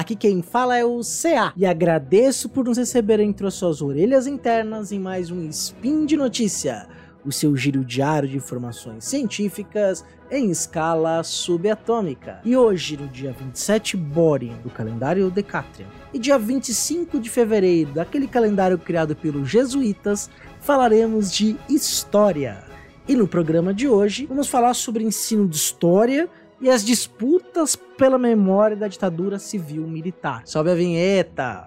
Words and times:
Aqui 0.00 0.16
quem 0.16 0.40
fala 0.40 0.78
é 0.78 0.82
o 0.82 1.02
CA 1.02 1.52
e 1.54 1.66
agradeço 1.66 2.48
por 2.48 2.64
nos 2.64 2.78
receber 2.78 3.20
entre 3.20 3.46
as 3.46 3.52
suas 3.52 3.82
orelhas 3.82 4.26
internas 4.26 4.92
em 4.92 4.98
mais 4.98 5.30
um 5.30 5.46
Spin 5.50 6.06
de 6.06 6.16
Notícia, 6.16 6.88
o 7.22 7.30
seu 7.30 7.54
giro 7.54 7.84
diário 7.84 8.26
de 8.26 8.38
informações 8.38 9.04
científicas 9.04 10.02
em 10.30 10.50
escala 10.50 11.22
subatômica. 11.22 12.40
E 12.46 12.56
hoje, 12.56 12.96
no 12.96 13.08
dia 13.08 13.36
27 13.38 13.94
Borean 13.94 14.56
do 14.62 14.70
calendário 14.70 15.30
Decatrian 15.30 15.88
e 16.14 16.18
dia 16.18 16.38
25 16.38 17.20
de 17.20 17.28
fevereiro 17.28 17.92
daquele 17.92 18.26
calendário 18.26 18.78
criado 18.78 19.14
pelos 19.14 19.50
jesuítas, 19.50 20.30
falaremos 20.60 21.30
de 21.30 21.58
história. 21.68 22.64
E 23.06 23.14
no 23.14 23.28
programa 23.28 23.74
de 23.74 23.86
hoje, 23.86 24.24
vamos 24.24 24.48
falar 24.48 24.72
sobre 24.72 25.04
ensino 25.04 25.46
de 25.46 25.56
história 25.56 26.26
e 26.60 26.68
as 26.68 26.84
disputas 26.84 27.74
pela 27.74 28.18
memória 28.18 28.76
da 28.76 28.86
ditadura 28.86 29.38
civil 29.38 29.86
militar. 29.86 30.42
Sobe 30.44 30.70
a 30.70 30.74
vinheta! 30.74 31.66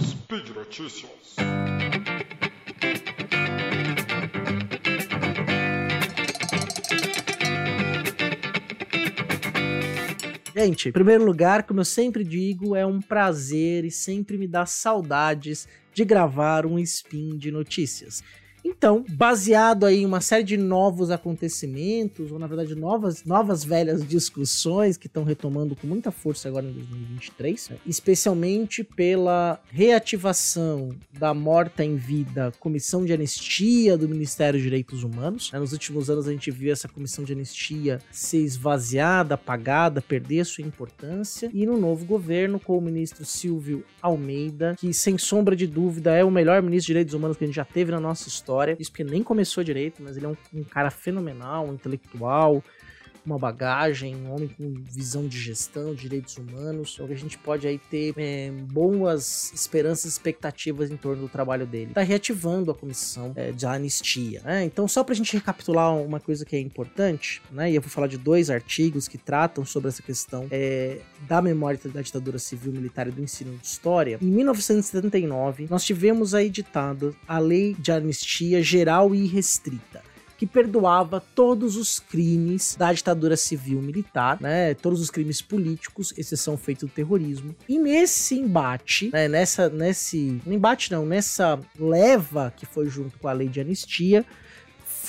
Speed 0.00 0.50
Notícias. 0.50 1.10
Gente, 10.54 10.88
em 10.88 10.92
primeiro 10.92 11.24
lugar, 11.24 11.62
como 11.62 11.80
eu 11.80 11.84
sempre 11.84 12.24
digo, 12.24 12.74
é 12.74 12.84
um 12.84 13.00
prazer 13.00 13.84
e 13.84 13.90
sempre 13.90 14.36
me 14.36 14.48
dá 14.48 14.66
saudades 14.66 15.68
de 15.94 16.04
gravar 16.04 16.66
um 16.66 16.78
spin 16.78 17.36
de 17.38 17.50
notícias. 17.50 18.22
Então, 18.64 19.04
baseado 19.08 19.86
aí 19.86 20.02
em 20.02 20.06
uma 20.06 20.20
série 20.20 20.44
de 20.44 20.56
novos 20.56 21.10
acontecimentos, 21.10 22.30
ou 22.30 22.38
na 22.38 22.46
verdade 22.46 22.74
novas, 22.74 23.24
novas 23.24 23.64
velhas 23.64 24.06
discussões 24.06 24.96
que 24.96 25.06
estão 25.06 25.24
retomando 25.24 25.74
com 25.74 25.86
muita 25.86 26.10
força 26.10 26.48
agora 26.48 26.66
em 26.66 26.72
2023, 26.72 27.70
né? 27.70 27.76
especialmente 27.86 28.84
pela 28.84 29.60
reativação 29.70 30.90
da 31.12 31.32
morta 31.32 31.84
em 31.84 31.96
vida 31.96 32.52
Comissão 32.60 33.04
de 33.04 33.12
Anistia 33.12 33.96
do 33.96 34.08
Ministério 34.08 34.58
dos 34.58 34.62
Direitos 34.62 35.02
Humanos. 35.02 35.50
Né? 35.52 35.58
Nos 35.58 35.72
últimos 35.72 36.10
anos 36.10 36.28
a 36.28 36.32
gente 36.32 36.50
viu 36.50 36.72
essa 36.72 36.88
comissão 36.88 37.24
de 37.24 37.32
anistia 37.32 38.00
ser 38.10 38.38
esvaziada, 38.38 39.34
apagada, 39.34 40.02
perder 40.02 40.44
sua 40.44 40.64
importância, 40.64 41.50
e 41.52 41.64
no 41.66 41.78
novo 41.78 42.04
governo 42.04 42.58
com 42.58 42.76
o 42.76 42.80
ministro 42.80 43.24
Silvio 43.24 43.84
Almeida, 44.02 44.74
que 44.78 44.92
sem 44.92 45.16
sombra 45.16 45.56
de 45.56 45.66
dúvida 45.66 46.14
é 46.14 46.24
o 46.24 46.30
melhor 46.30 46.62
ministro 46.62 46.86
de 46.86 46.86
Direitos 46.88 47.14
Humanos 47.14 47.36
que 47.36 47.44
a 47.44 47.46
gente 47.46 47.56
já 47.56 47.64
teve 47.64 47.92
na 47.92 48.00
nossa 48.00 48.28
história 48.28 48.49
história. 48.50 48.76
Isso 48.78 48.90
porque 48.90 49.04
nem 49.04 49.22
começou 49.22 49.62
direito, 49.62 50.02
mas 50.02 50.16
ele 50.16 50.26
é 50.26 50.28
um, 50.28 50.36
um 50.54 50.64
cara 50.64 50.90
fenomenal, 50.90 51.66
um 51.66 51.74
intelectual, 51.74 52.62
uma 53.24 53.38
bagagem, 53.38 54.16
um 54.16 54.32
homem 54.32 54.48
com 54.48 54.74
visão 54.90 55.26
de 55.26 55.38
gestão, 55.38 55.94
direitos 55.94 56.36
humanos. 56.36 56.94
Então 56.94 57.06
a 57.06 57.14
gente 57.14 57.38
pode 57.38 57.66
aí 57.66 57.78
ter 57.78 58.14
é, 58.16 58.50
boas 58.50 59.52
esperanças 59.52 60.06
e 60.06 60.08
expectativas 60.08 60.90
em 60.90 60.96
torno 60.96 61.22
do 61.22 61.28
trabalho 61.28 61.66
dele. 61.66 61.90
Está 61.90 62.02
reativando 62.02 62.70
a 62.70 62.74
comissão 62.74 63.32
é, 63.36 63.52
de 63.52 63.66
anistia. 63.66 64.42
Né? 64.44 64.64
Então, 64.64 64.86
só 64.88 65.04
para 65.04 65.12
a 65.12 65.16
gente 65.16 65.32
recapitular 65.32 65.94
uma 65.96 66.20
coisa 66.20 66.44
que 66.44 66.56
é 66.56 66.60
importante, 66.60 67.42
né? 67.50 67.70
e 67.70 67.74
eu 67.74 67.80
vou 67.80 67.90
falar 67.90 68.06
de 68.06 68.18
dois 68.18 68.50
artigos 68.50 69.08
que 69.08 69.18
tratam 69.18 69.64
sobre 69.64 69.88
essa 69.88 70.02
questão 70.02 70.46
é, 70.50 70.98
da 71.28 71.40
memória 71.40 71.78
da 71.84 72.02
ditadura 72.02 72.38
civil 72.38 72.72
militar 72.72 73.08
e 73.08 73.10
do 73.10 73.22
ensino 73.22 73.56
de 73.56 73.66
história. 73.66 74.18
Em 74.20 74.26
1979, 74.26 75.66
nós 75.70 75.84
tivemos 75.84 76.34
aí 76.34 76.46
editada 76.46 77.12
a 77.26 77.38
Lei 77.38 77.74
de 77.78 77.92
Anistia 77.92 78.62
Geral 78.62 79.14
e 79.14 79.26
Restrita 79.26 80.09
que 80.40 80.46
perdoava 80.46 81.22
todos 81.34 81.76
os 81.76 82.00
crimes 82.00 82.74
da 82.74 82.90
ditadura 82.90 83.36
civil 83.36 83.82
militar, 83.82 84.40
né? 84.40 84.72
Todos 84.72 84.98
os 84.98 85.10
crimes 85.10 85.42
políticos, 85.42 86.14
exceção 86.16 86.56
feita 86.56 86.86
do 86.86 86.90
terrorismo. 86.90 87.54
E 87.68 87.78
nesse 87.78 88.38
embate, 88.38 89.10
né, 89.12 89.28
nessa 89.28 89.68
nesse, 89.68 90.40
embate 90.46 90.90
não, 90.90 91.04
nessa 91.04 91.60
leva 91.78 92.50
que 92.56 92.64
foi 92.64 92.88
junto 92.88 93.18
com 93.18 93.28
a 93.28 93.34
lei 93.34 93.48
de 93.48 93.60
anistia, 93.60 94.24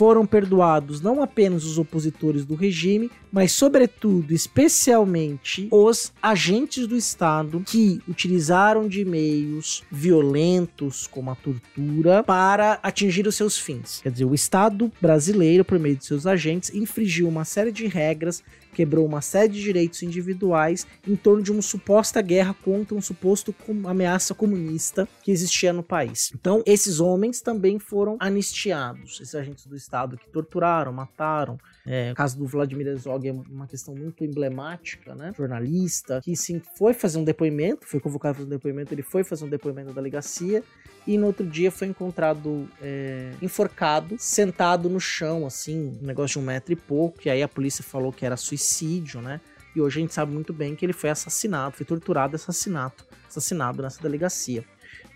foram 0.02 0.26
perdoados 0.26 1.00
não 1.00 1.22
apenas 1.22 1.64
os 1.64 1.78
opositores 1.78 2.44
do 2.44 2.56
regime, 2.56 3.12
mas, 3.32 3.52
sobretudo, 3.52 4.34
especialmente, 4.34 5.68
os 5.70 6.12
agentes 6.20 6.88
do 6.88 6.96
Estado 6.98 7.62
que 7.68 8.02
utilizaram 8.08 8.88
de 8.88 9.06
meios 9.06 9.84
violentos, 9.92 11.06
como 11.06 11.30
a 11.30 11.36
tortura, 11.36 12.24
para 12.24 12.80
atingir 12.82 13.28
os 13.28 13.36
seus 13.36 13.60
fins. 13.60 14.00
Quer 14.02 14.12
dizer, 14.12 14.26
o 14.26 14.34
Estado 14.34 14.92
brasileiro, 15.00 15.64
por 15.64 15.78
meio 15.78 15.96
de 15.96 16.04
seus 16.04 16.26
agentes, 16.26 16.74
infringiu 16.74 17.28
uma 17.28 17.46
série 17.46 17.72
de 17.72 17.86
regras 17.86 18.44
quebrou 18.74 19.06
uma 19.06 19.22
série 19.22 19.54
de 19.54 19.62
direitos 19.62 20.02
individuais 20.02 20.88
em 21.08 21.16
torno 21.16 21.44
de 21.44 21.52
uma 21.52 21.62
suposta 21.62 22.22
guerra 22.22 22.56
contra 22.64 22.96
um 22.96 23.02
suposto 23.02 23.54
ameaça 23.86 24.34
comunista 24.34 25.08
que 25.22 25.32
existia 25.32 25.74
no 25.74 25.84
país. 25.84 26.32
Então, 26.34 26.64
esses 26.66 27.00
homens 27.00 27.42
também 27.42 27.80
foram 27.80 28.18
anistiados, 28.20 29.20
esses 29.20 29.36
agentes 29.36 29.66
do 29.66 29.76
Estado 29.76 29.91
que 30.18 30.30
torturaram, 30.30 30.92
mataram. 30.92 31.58
É, 31.86 32.12
o 32.12 32.16
caso 32.16 32.38
do 32.38 32.46
Vladimir 32.46 32.88
Herzog 32.88 33.28
é 33.28 33.32
uma 33.32 33.68
questão 33.68 33.96
muito 33.96 34.24
emblemática, 34.24 35.14
né? 35.16 35.34
Jornalista 35.36 36.22
que 36.24 36.36
sim 36.36 36.62
foi 36.78 36.94
fazer 36.94 37.18
um 37.18 37.24
depoimento, 37.24 37.88
foi 37.88 38.00
convocado 38.00 38.36
para 38.36 38.44
fazer 38.44 38.48
um 38.48 38.58
depoimento, 38.58 38.94
ele 38.94 39.02
foi 39.02 39.24
fazer 39.24 39.46
um 39.46 39.50
depoimento 39.50 39.90
da 39.90 39.96
delegacia 39.96 40.64
e 41.06 41.18
no 41.18 41.28
outro 41.28 41.46
dia 41.46 41.72
foi 41.72 41.88
encontrado 41.88 42.68
é, 42.82 43.32
enforcado, 43.42 44.16
sentado 44.20 44.90
no 44.90 45.00
chão, 45.00 45.46
assim, 45.46 45.98
um 46.02 46.06
negócio 46.06 46.40
de 46.40 46.46
um 46.46 46.48
metro 46.48 46.72
e 46.72 46.76
pouco, 46.76 47.20
e 47.26 47.30
aí 47.30 47.42
a 47.42 47.48
polícia 47.48 47.84
falou 47.84 48.12
que 48.12 48.26
era 48.26 48.38
suicídio, 48.38 49.22
né? 49.22 49.42
E 49.76 49.82
hoje 49.82 50.00
a 50.00 50.02
gente 50.02 50.14
sabe 50.14 50.32
muito 50.34 50.54
bem 50.54 50.76
que 50.76 50.86
ele 50.86 50.94
foi 50.94 51.10
assassinado, 51.10 51.76
foi 51.76 51.86
torturado 51.86 52.36
assassinato, 52.36 53.06
assassinado 53.28 53.82
nessa 53.82 54.02
delegacia. 54.02 54.64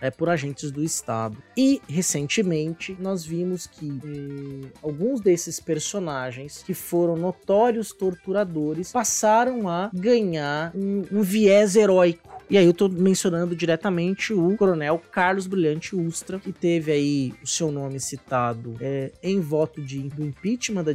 É, 0.06 0.12
por 0.12 0.30
agentes 0.30 0.72
do 0.72 0.84
Estado. 0.84 1.36
E 1.58 1.82
recentemente 1.90 2.96
nós 3.00 3.26
vimos 3.26 3.66
que 3.66 3.88
eh, 3.88 4.68
alguns 4.84 5.20
desses 5.20 5.60
personagens 5.60 6.62
que 6.64 6.76
foram 6.76 7.16
notórios 7.16 7.92
torturadores 7.92 8.92
passaram 8.92 9.68
a 9.68 9.90
ganhar 9.92 10.72
um, 10.76 11.04
um 11.12 11.22
viés 11.24 11.76
heróico 11.76 12.36
e 12.48 12.58
aí 12.60 12.66
eu 12.66 12.74
tô 12.74 12.88
mencionando 12.88 13.56
diretamente 13.56 14.32
o 14.32 14.56
coronel 14.56 15.02
Carlos 15.12 15.48
Brilhante 15.48 15.96
Ustra, 15.96 16.40
que 16.40 16.54
teve 16.54 16.92
aí 16.92 17.34
o 17.44 17.48
seu 17.48 17.72
nome 17.72 18.00
citado 18.00 18.76
é, 18.80 19.12
em 19.24 19.40
voto 19.40 19.82
de, 19.82 20.04
do 20.10 20.24
impeachment 20.24 20.84
da, 20.84 20.94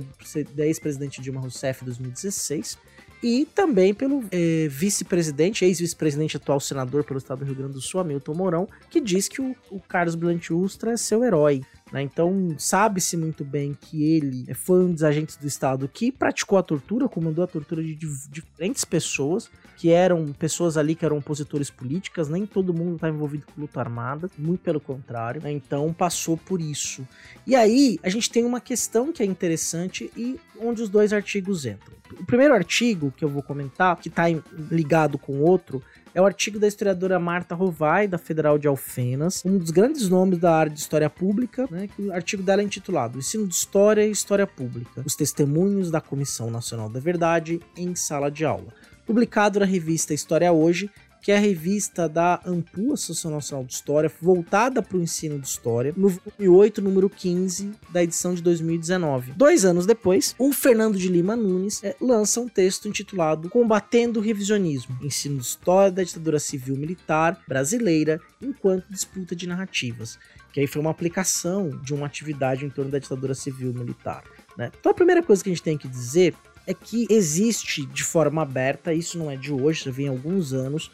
da 0.54 0.66
ex-presidente 0.66 1.20
Dilma 1.20 1.40
Rousseff 1.40 1.82
em 1.82 1.86
2016 1.86 2.78
e 3.22 3.44
também 3.44 3.92
pelo 3.92 4.24
é, 4.30 4.66
vice-presidente, 4.68 5.64
ex-vice-presidente 5.64 6.36
atual 6.36 6.60
senador 6.60 7.04
pelo 7.04 7.18
estado 7.18 7.40
do 7.40 7.44
Rio 7.44 7.54
Grande 7.54 7.74
do 7.74 7.80
Sul, 7.80 8.00
Hamilton 8.00 8.34
Mourão, 8.34 8.68
que 8.88 9.00
diz 9.00 9.28
que 9.28 9.40
o, 9.40 9.54
o 9.70 9.80
Carlos 9.80 10.14
Brilhante 10.14 10.52
é 10.92 10.96
seu 10.96 11.24
herói. 11.24 11.62
Né? 11.92 12.02
Então, 12.02 12.54
sabe-se 12.58 13.16
muito 13.16 13.44
bem 13.44 13.76
que 13.78 14.04
ele 14.04 14.52
foi 14.54 14.84
um 14.84 14.92
dos 14.92 15.02
agentes 15.02 15.36
do 15.36 15.46
Estado 15.46 15.88
que 15.88 16.12
praticou 16.12 16.58
a 16.58 16.62
tortura, 16.62 17.08
comandou 17.08 17.44
a 17.44 17.46
tortura 17.46 17.82
de, 17.82 17.94
diferentes 17.94 18.84
pessoas, 18.84 19.50
que 19.76 19.90
eram 19.90 20.26
pessoas 20.32 20.76
ali 20.76 20.94
que 20.94 21.04
eram 21.04 21.18
opositores 21.18 21.70
políticas, 21.70 22.28
nem 22.28 22.46
todo 22.46 22.74
mundo 22.74 22.96
está 22.96 23.08
envolvido 23.08 23.46
com 23.46 23.60
luta 23.62 23.80
armada, 23.80 24.30
muito 24.38 24.60
pelo 24.60 24.80
contrário. 24.80 25.42
Né? 25.42 25.50
Então, 25.50 25.92
passou 25.92 26.36
por 26.36 26.60
isso. 26.60 27.06
E 27.46 27.56
aí, 27.56 27.98
a 28.02 28.08
gente 28.08 28.30
tem 28.30 28.44
uma 28.44 28.60
questão 28.60 29.12
que 29.12 29.22
é 29.22 29.26
interessante 29.26 30.10
e 30.16 30.38
onde 30.60 30.82
os 30.82 30.88
dois 30.88 31.12
artigos 31.12 31.64
entram. 31.64 31.98
O 32.18 32.26
primeiro 32.26 32.54
artigo 32.54 33.12
que 33.16 33.24
eu 33.24 33.28
vou 33.28 33.42
comentar, 33.42 33.96
que 33.96 34.08
está 34.08 34.24
ligado 34.70 35.16
com 35.16 35.34
o 35.34 35.42
outro, 35.42 35.82
é 36.14 36.20
o 36.20 36.26
artigo 36.26 36.58
da 36.58 36.66
historiadora 36.66 37.18
Marta 37.18 37.54
Rovai, 37.54 38.08
da 38.08 38.18
Federal 38.18 38.58
de 38.58 38.66
Alfenas, 38.66 39.42
um 39.44 39.58
dos 39.58 39.70
grandes 39.70 40.08
nomes 40.08 40.38
da 40.38 40.54
área 40.54 40.72
de 40.72 40.78
história 40.78 41.08
pública, 41.08 41.66
né, 41.70 41.88
que 41.88 42.02
o 42.02 42.12
artigo 42.12 42.42
dela 42.42 42.62
é 42.62 42.64
intitulado 42.64 43.18
Ensino 43.18 43.46
de 43.46 43.54
História 43.54 44.06
e 44.06 44.10
História 44.10 44.46
Pública, 44.46 45.02
os 45.04 45.14
testemunhos 45.14 45.90
da 45.90 46.00
Comissão 46.00 46.50
Nacional 46.50 46.88
da 46.88 47.00
Verdade 47.00 47.60
em 47.76 47.94
sala 47.94 48.30
de 48.30 48.44
aula. 48.44 48.72
Publicado 49.06 49.60
na 49.60 49.66
revista 49.66 50.14
História 50.14 50.52
Hoje 50.52 50.90
que 51.22 51.30
é 51.30 51.36
a 51.36 51.40
revista 51.40 52.08
da 52.08 52.40
AMPU, 52.44 52.92
Associação 52.92 53.30
Nacional 53.30 53.64
de 53.64 53.74
História, 53.74 54.10
voltada 54.20 54.82
para 54.82 54.96
o 54.96 55.02
ensino 55.02 55.38
de 55.38 55.46
história, 55.46 55.92
no 55.96 56.08
volume 56.08 56.48
8, 56.48 56.80
número 56.80 57.10
15, 57.10 57.72
da 57.90 58.02
edição 58.02 58.34
de 58.34 58.42
2019. 58.42 59.32
Dois 59.32 59.64
anos 59.64 59.86
depois, 59.86 60.34
o 60.38 60.52
Fernando 60.52 60.98
de 60.98 61.08
Lima 61.08 61.36
Nunes 61.36 61.82
é, 61.84 61.94
lança 62.00 62.40
um 62.40 62.48
texto 62.48 62.88
intitulado 62.88 63.50
Combatendo 63.50 64.20
o 64.20 64.22
Revisionismo, 64.22 64.98
Ensino 65.02 65.38
de 65.38 65.44
História 65.44 65.92
da 65.92 66.02
Ditadura 66.02 66.38
Civil 66.38 66.76
Militar 66.76 67.40
Brasileira 67.46 68.20
enquanto 68.40 68.90
disputa 68.90 69.36
de 69.36 69.46
narrativas, 69.46 70.18
que 70.52 70.60
aí 70.60 70.66
foi 70.66 70.80
uma 70.80 70.90
aplicação 70.90 71.70
de 71.82 71.94
uma 71.94 72.06
atividade 72.06 72.64
em 72.64 72.70
torno 72.70 72.90
da 72.90 72.98
ditadura 72.98 73.34
civil 73.34 73.72
militar. 73.72 74.24
Né? 74.56 74.70
Então 74.78 74.90
a 74.90 74.94
primeira 74.94 75.22
coisa 75.22 75.42
que 75.42 75.50
a 75.50 75.52
gente 75.52 75.62
tem 75.62 75.78
que 75.78 75.88
dizer 75.88 76.34
é 76.66 76.74
que 76.74 77.06
existe 77.10 77.84
de 77.86 78.04
forma 78.04 78.42
aberta, 78.42 78.92
isso 78.92 79.18
não 79.18 79.30
é 79.30 79.36
de 79.36 79.52
hoje, 79.52 79.84
já 79.84 79.90
vem 79.90 80.08
há 80.08 80.10
alguns 80.10 80.52
anos, 80.52 80.90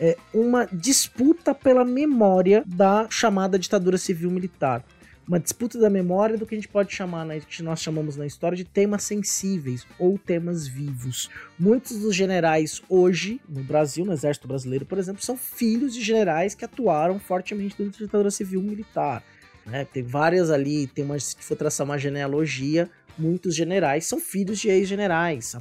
é, 0.00 0.16
uma 0.32 0.66
disputa 0.66 1.54
pela 1.54 1.84
memória 1.84 2.62
da 2.66 3.06
chamada 3.10 3.58
ditadura 3.58 3.98
civil 3.98 4.30
militar. 4.30 4.84
uma 5.26 5.38
disputa 5.38 5.78
da 5.78 5.90
memória 5.90 6.38
do 6.38 6.46
que 6.46 6.54
a 6.54 6.58
gente 6.58 6.68
pode 6.68 6.90
chamar, 6.90 7.26
né, 7.26 7.38
que 7.40 7.62
nós 7.62 7.82
chamamos 7.82 8.16
na 8.16 8.24
história 8.24 8.56
de 8.56 8.64
temas 8.64 9.02
sensíveis 9.02 9.86
ou 9.98 10.16
temas 10.18 10.66
vivos. 10.66 11.28
Muitos 11.58 11.98
dos 11.98 12.14
generais 12.14 12.80
hoje 12.88 13.38
no 13.46 13.62
Brasil, 13.62 14.06
no 14.06 14.14
Exército 14.14 14.48
Brasileiro, 14.48 14.86
por 14.86 14.96
exemplo, 14.96 15.22
são 15.22 15.36
filhos 15.36 15.92
de 15.92 16.00
generais 16.00 16.54
que 16.54 16.64
atuaram 16.64 17.18
fortemente 17.18 17.76
durante 17.76 18.02
a 18.02 18.06
ditadura 18.06 18.30
civil 18.30 18.62
militar. 18.62 19.22
Né? 19.66 19.84
Tem 19.84 20.02
várias 20.02 20.50
ali, 20.50 20.86
tem 20.86 21.04
uma, 21.04 21.18
se 21.20 21.36
for 21.40 21.56
traçar 21.56 21.84
uma 21.84 21.98
genealogia, 21.98 22.88
muitos 23.18 23.54
generais 23.54 24.06
são 24.06 24.18
filhos 24.18 24.58
de 24.58 24.70
ex-generais, 24.70 25.54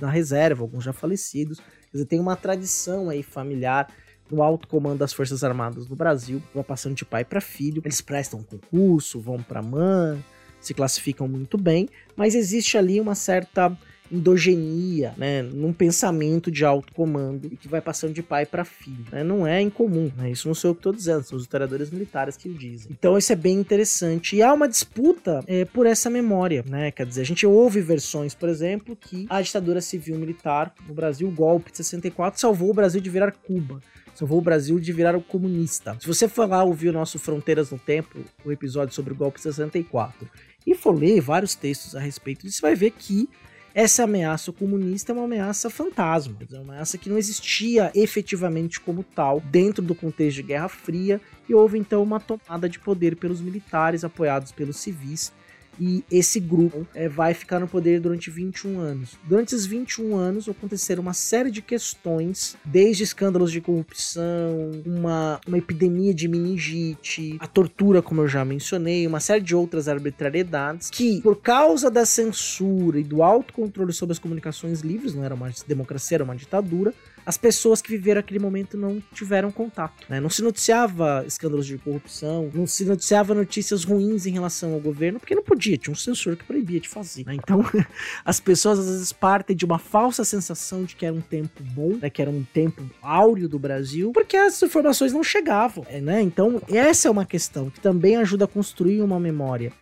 na 0.00 0.10
reserva, 0.10 0.62
alguns 0.62 0.84
já 0.84 0.94
falecidos. 0.94 1.60
Quer 1.90 1.98
dizer, 1.98 2.06
tem 2.06 2.20
uma 2.20 2.36
tradição 2.36 3.08
aí 3.08 3.22
familiar 3.22 3.88
no 4.30 4.42
alto 4.42 4.68
comando 4.68 4.98
das 4.98 5.12
Forças 5.12 5.42
Armadas 5.42 5.88
no 5.88 5.96
Brasil, 5.96 6.40
vai 6.54 6.62
passando 6.62 6.94
de 6.94 7.04
pai 7.04 7.24
para 7.24 7.40
filho. 7.40 7.82
Eles 7.84 8.00
prestam 8.00 8.42
concurso, 8.42 9.18
vão 9.18 9.42
para 9.42 9.60
MAN, 9.60 10.22
se 10.60 10.72
classificam 10.72 11.26
muito 11.26 11.58
bem, 11.58 11.88
mas 12.14 12.34
existe 12.34 12.78
ali 12.78 13.00
uma 13.00 13.14
certa 13.14 13.76
endogenia, 14.10 15.14
né, 15.16 15.42
num 15.42 15.72
pensamento 15.72 16.50
de 16.50 16.64
alto 16.64 16.92
comando 16.92 17.48
e 17.52 17.56
que 17.56 17.68
vai 17.68 17.80
passando 17.80 18.12
de 18.12 18.22
pai 18.22 18.44
para 18.44 18.64
filho. 18.64 19.04
Né? 19.10 19.22
Não 19.22 19.46
é 19.46 19.60
incomum, 19.60 20.10
né? 20.16 20.30
isso 20.30 20.48
não 20.48 20.54
sou 20.54 20.70
eu 20.70 20.74
que 20.74 20.80
estou 20.80 20.92
dizendo, 20.92 21.22
são 21.22 21.36
os 21.36 21.44
historiadores 21.44 21.90
militares 21.90 22.36
que 22.36 22.48
o 22.48 22.54
dizem. 22.54 22.90
Então 22.90 23.16
isso 23.16 23.32
é 23.32 23.36
bem 23.36 23.58
interessante 23.58 24.36
e 24.36 24.42
há 24.42 24.52
uma 24.52 24.68
disputa 24.68 25.42
é, 25.46 25.64
por 25.64 25.86
essa 25.86 26.10
memória, 26.10 26.64
né? 26.68 26.90
Quer 26.90 27.06
dizer, 27.06 27.20
a 27.20 27.24
gente 27.24 27.46
ouve 27.46 27.80
versões, 27.80 28.34
por 28.34 28.48
exemplo, 28.48 28.96
que 28.96 29.26
a 29.28 29.40
ditadura 29.40 29.80
civil 29.80 30.18
militar 30.18 30.74
no 30.86 30.94
Brasil, 30.94 31.28
o 31.28 31.30
golpe 31.30 31.70
de 31.70 31.78
64, 31.78 32.40
salvou 32.40 32.70
o 32.70 32.74
Brasil 32.74 33.00
de 33.00 33.10
virar 33.10 33.32
Cuba 33.32 33.80
salvou 34.12 34.38
o 34.38 34.42
Brasil 34.42 34.78
de 34.78 34.92
virar 34.92 35.16
o 35.16 35.22
comunista. 35.22 35.96
Se 35.98 36.06
você 36.06 36.28
for 36.28 36.46
lá 36.46 36.62
ouvir 36.62 36.88
o 36.88 36.92
nosso 36.92 37.18
Fronteiras 37.18 37.70
no 37.70 37.78
Tempo, 37.78 38.18
o 38.44 38.52
episódio 38.52 38.94
sobre 38.94 39.14
o 39.14 39.16
golpe 39.16 39.38
de 39.38 39.44
64, 39.44 40.28
e 40.66 40.74
for 40.74 40.92
ler 40.92 41.20
vários 41.20 41.54
textos 41.54 41.96
a 41.96 42.00
respeito 42.00 42.48
você 42.48 42.60
vai 42.60 42.74
ver 42.74 42.90
que 42.90 43.28
essa 43.74 44.04
ameaça 44.04 44.52
comunista 44.52 45.12
é 45.12 45.14
uma 45.14 45.24
ameaça 45.24 45.70
fantasma, 45.70 46.36
é 46.50 46.54
uma 46.58 46.72
ameaça 46.72 46.98
que 46.98 47.08
não 47.08 47.16
existia 47.16 47.90
efetivamente 47.94 48.80
como 48.80 49.02
tal 49.02 49.40
dentro 49.40 49.82
do 49.82 49.94
contexto 49.94 50.36
de 50.36 50.42
Guerra 50.42 50.68
Fria, 50.68 51.20
e 51.48 51.54
houve 51.54 51.78
então 51.78 52.02
uma 52.02 52.20
tomada 52.20 52.68
de 52.68 52.78
poder 52.78 53.16
pelos 53.16 53.40
militares 53.40 54.04
apoiados 54.04 54.52
pelos 54.52 54.76
civis 54.76 55.32
e 55.78 56.04
esse 56.10 56.40
grupo 56.40 56.86
é, 56.94 57.08
vai 57.08 57.34
ficar 57.34 57.60
no 57.60 57.68
poder 57.68 58.00
durante 58.00 58.30
21 58.30 58.78
anos. 58.78 59.18
Durante 59.24 59.54
esses 59.54 59.66
21 59.66 60.16
anos 60.16 60.48
aconteceram 60.48 61.02
uma 61.02 61.12
série 61.12 61.50
de 61.50 61.62
questões, 61.62 62.56
desde 62.64 63.02
escândalos 63.02 63.52
de 63.52 63.60
corrupção, 63.60 64.82
uma, 64.84 65.40
uma 65.46 65.58
epidemia 65.58 66.14
de 66.14 66.28
meningite, 66.28 67.36
a 67.40 67.46
tortura, 67.46 68.02
como 68.02 68.22
eu 68.22 68.28
já 68.28 68.44
mencionei, 68.44 69.06
uma 69.06 69.20
série 69.20 69.42
de 69.42 69.54
outras 69.54 69.88
arbitrariedades 69.88 70.90
que, 70.90 71.20
por 71.20 71.36
causa 71.36 71.90
da 71.90 72.04
censura 72.04 72.98
e 72.98 73.04
do 73.04 73.22
autocontrole 73.22 73.92
sobre 73.92 74.12
as 74.12 74.18
comunicações 74.18 74.80
livres, 74.80 75.14
não 75.14 75.24
era 75.24 75.34
uma 75.34 75.50
democracia, 75.66 76.16
era 76.16 76.24
uma 76.24 76.36
ditadura, 76.36 76.94
as 77.24 77.36
pessoas 77.36 77.80
que 77.82 77.90
viveram 77.90 78.20
aquele 78.20 78.38
momento 78.38 78.76
não 78.76 79.02
tiveram 79.12 79.50
contato. 79.50 80.06
Né? 80.08 80.20
Não 80.20 80.30
se 80.30 80.42
noticiava 80.42 81.24
escândalos 81.26 81.66
de 81.66 81.78
corrupção, 81.78 82.50
não 82.52 82.66
se 82.66 82.84
noticiava 82.84 83.34
notícias 83.34 83.84
ruins 83.84 84.26
em 84.26 84.32
relação 84.32 84.74
ao 84.74 84.80
governo, 84.80 85.18
porque 85.18 85.34
não 85.34 85.42
podia, 85.42 85.76
tinha 85.76 85.92
um 85.92 85.96
censor 85.96 86.36
que 86.36 86.44
proibia 86.44 86.80
de 86.80 86.88
fazer. 86.88 87.24
Né? 87.26 87.34
Então, 87.34 87.64
as 88.24 88.40
pessoas 88.40 88.78
às 88.78 88.86
vezes 88.86 89.12
partem 89.12 89.56
de 89.56 89.64
uma 89.64 89.78
falsa 89.78 90.24
sensação 90.24 90.84
de 90.84 90.96
que 90.96 91.06
era 91.06 91.14
um 91.14 91.20
tempo 91.20 91.62
bom, 91.62 91.98
né? 92.00 92.10
que 92.10 92.22
era 92.22 92.30
um 92.30 92.42
tempo 92.42 92.82
áureo 93.02 93.48
do 93.48 93.58
Brasil, 93.58 94.12
porque 94.12 94.36
as 94.36 94.62
informações 94.62 95.12
não 95.12 95.22
chegavam. 95.22 95.84
Né? 96.02 96.22
Então, 96.22 96.60
essa 96.68 97.08
é 97.08 97.10
uma 97.10 97.24
questão 97.24 97.70
que 97.70 97.80
também 97.80 98.16
ajuda 98.16 98.44
a 98.44 98.48
construir 98.48 99.00
uma 99.02 99.20
memória. 99.20 99.72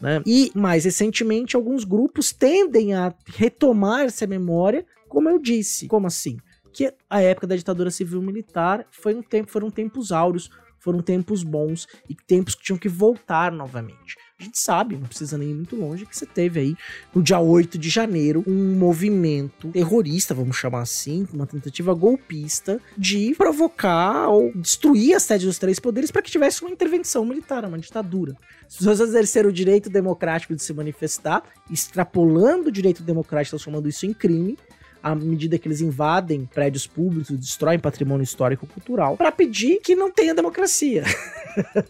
Né? 0.00 0.22
E 0.26 0.50
mais 0.54 0.84
recentemente, 0.84 1.56
alguns 1.56 1.84
grupos 1.84 2.32
tendem 2.32 2.94
a 2.94 3.14
retomar 3.26 4.02
essa 4.02 4.26
memória, 4.26 4.84
como 5.08 5.28
eu 5.28 5.38
disse. 5.38 5.86
Como 5.86 6.06
assim? 6.06 6.38
Que 6.76 6.92
a 7.08 7.22
época 7.22 7.46
da 7.46 7.56
ditadura 7.56 7.90
civil 7.90 8.20
militar 8.20 8.86
foi 8.90 9.14
um 9.14 9.22
tempo, 9.22 9.50
foram 9.50 9.70
tempos 9.70 10.12
áureos, 10.12 10.50
foram 10.78 11.00
tempos 11.00 11.42
bons 11.42 11.88
e 12.06 12.14
tempos 12.14 12.54
que 12.54 12.64
tinham 12.64 12.78
que 12.78 12.86
voltar 12.86 13.50
novamente. 13.50 14.18
A 14.38 14.44
gente 14.44 14.58
sabe, 14.58 14.94
não 14.94 15.08
precisa 15.08 15.38
nem 15.38 15.52
ir 15.52 15.54
muito 15.54 15.74
longe, 15.74 16.04
que 16.04 16.14
você 16.14 16.26
teve 16.26 16.60
aí 16.60 16.76
no 17.14 17.22
dia 17.22 17.40
8 17.40 17.78
de 17.78 17.88
janeiro 17.88 18.44
um 18.46 18.74
movimento 18.76 19.68
terrorista, 19.68 20.34
vamos 20.34 20.58
chamar 20.58 20.82
assim, 20.82 21.26
uma 21.32 21.46
tentativa 21.46 21.94
golpista 21.94 22.78
de 22.96 23.34
provocar 23.34 24.28
ou 24.28 24.52
destruir 24.54 25.16
a 25.16 25.20
sede 25.20 25.46
dos 25.46 25.56
três 25.56 25.80
poderes 25.80 26.10
para 26.10 26.20
que 26.20 26.30
tivesse 26.30 26.60
uma 26.60 26.70
intervenção 26.70 27.24
militar, 27.24 27.64
uma 27.64 27.78
ditadura. 27.78 28.36
As 28.68 28.76
pessoas 28.76 29.00
exerceram 29.00 29.48
o 29.48 29.52
direito 29.52 29.88
democrático 29.88 30.54
de 30.54 30.62
se 30.62 30.74
manifestar, 30.74 31.42
extrapolando 31.70 32.68
o 32.68 32.72
direito 32.72 33.02
democrático, 33.02 33.56
transformando 33.56 33.88
isso 33.88 34.04
em 34.04 34.12
crime, 34.12 34.58
à 35.06 35.14
medida 35.14 35.56
que 35.56 35.68
eles 35.68 35.80
invadem 35.80 36.48
prédios 36.52 36.84
públicos, 36.84 37.38
destroem 37.38 37.78
patrimônio 37.78 38.24
histórico 38.24 38.66
cultural, 38.66 39.16
para 39.16 39.30
pedir 39.30 39.78
que 39.80 39.94
não 39.94 40.10
tenha 40.10 40.34
democracia. 40.34 41.04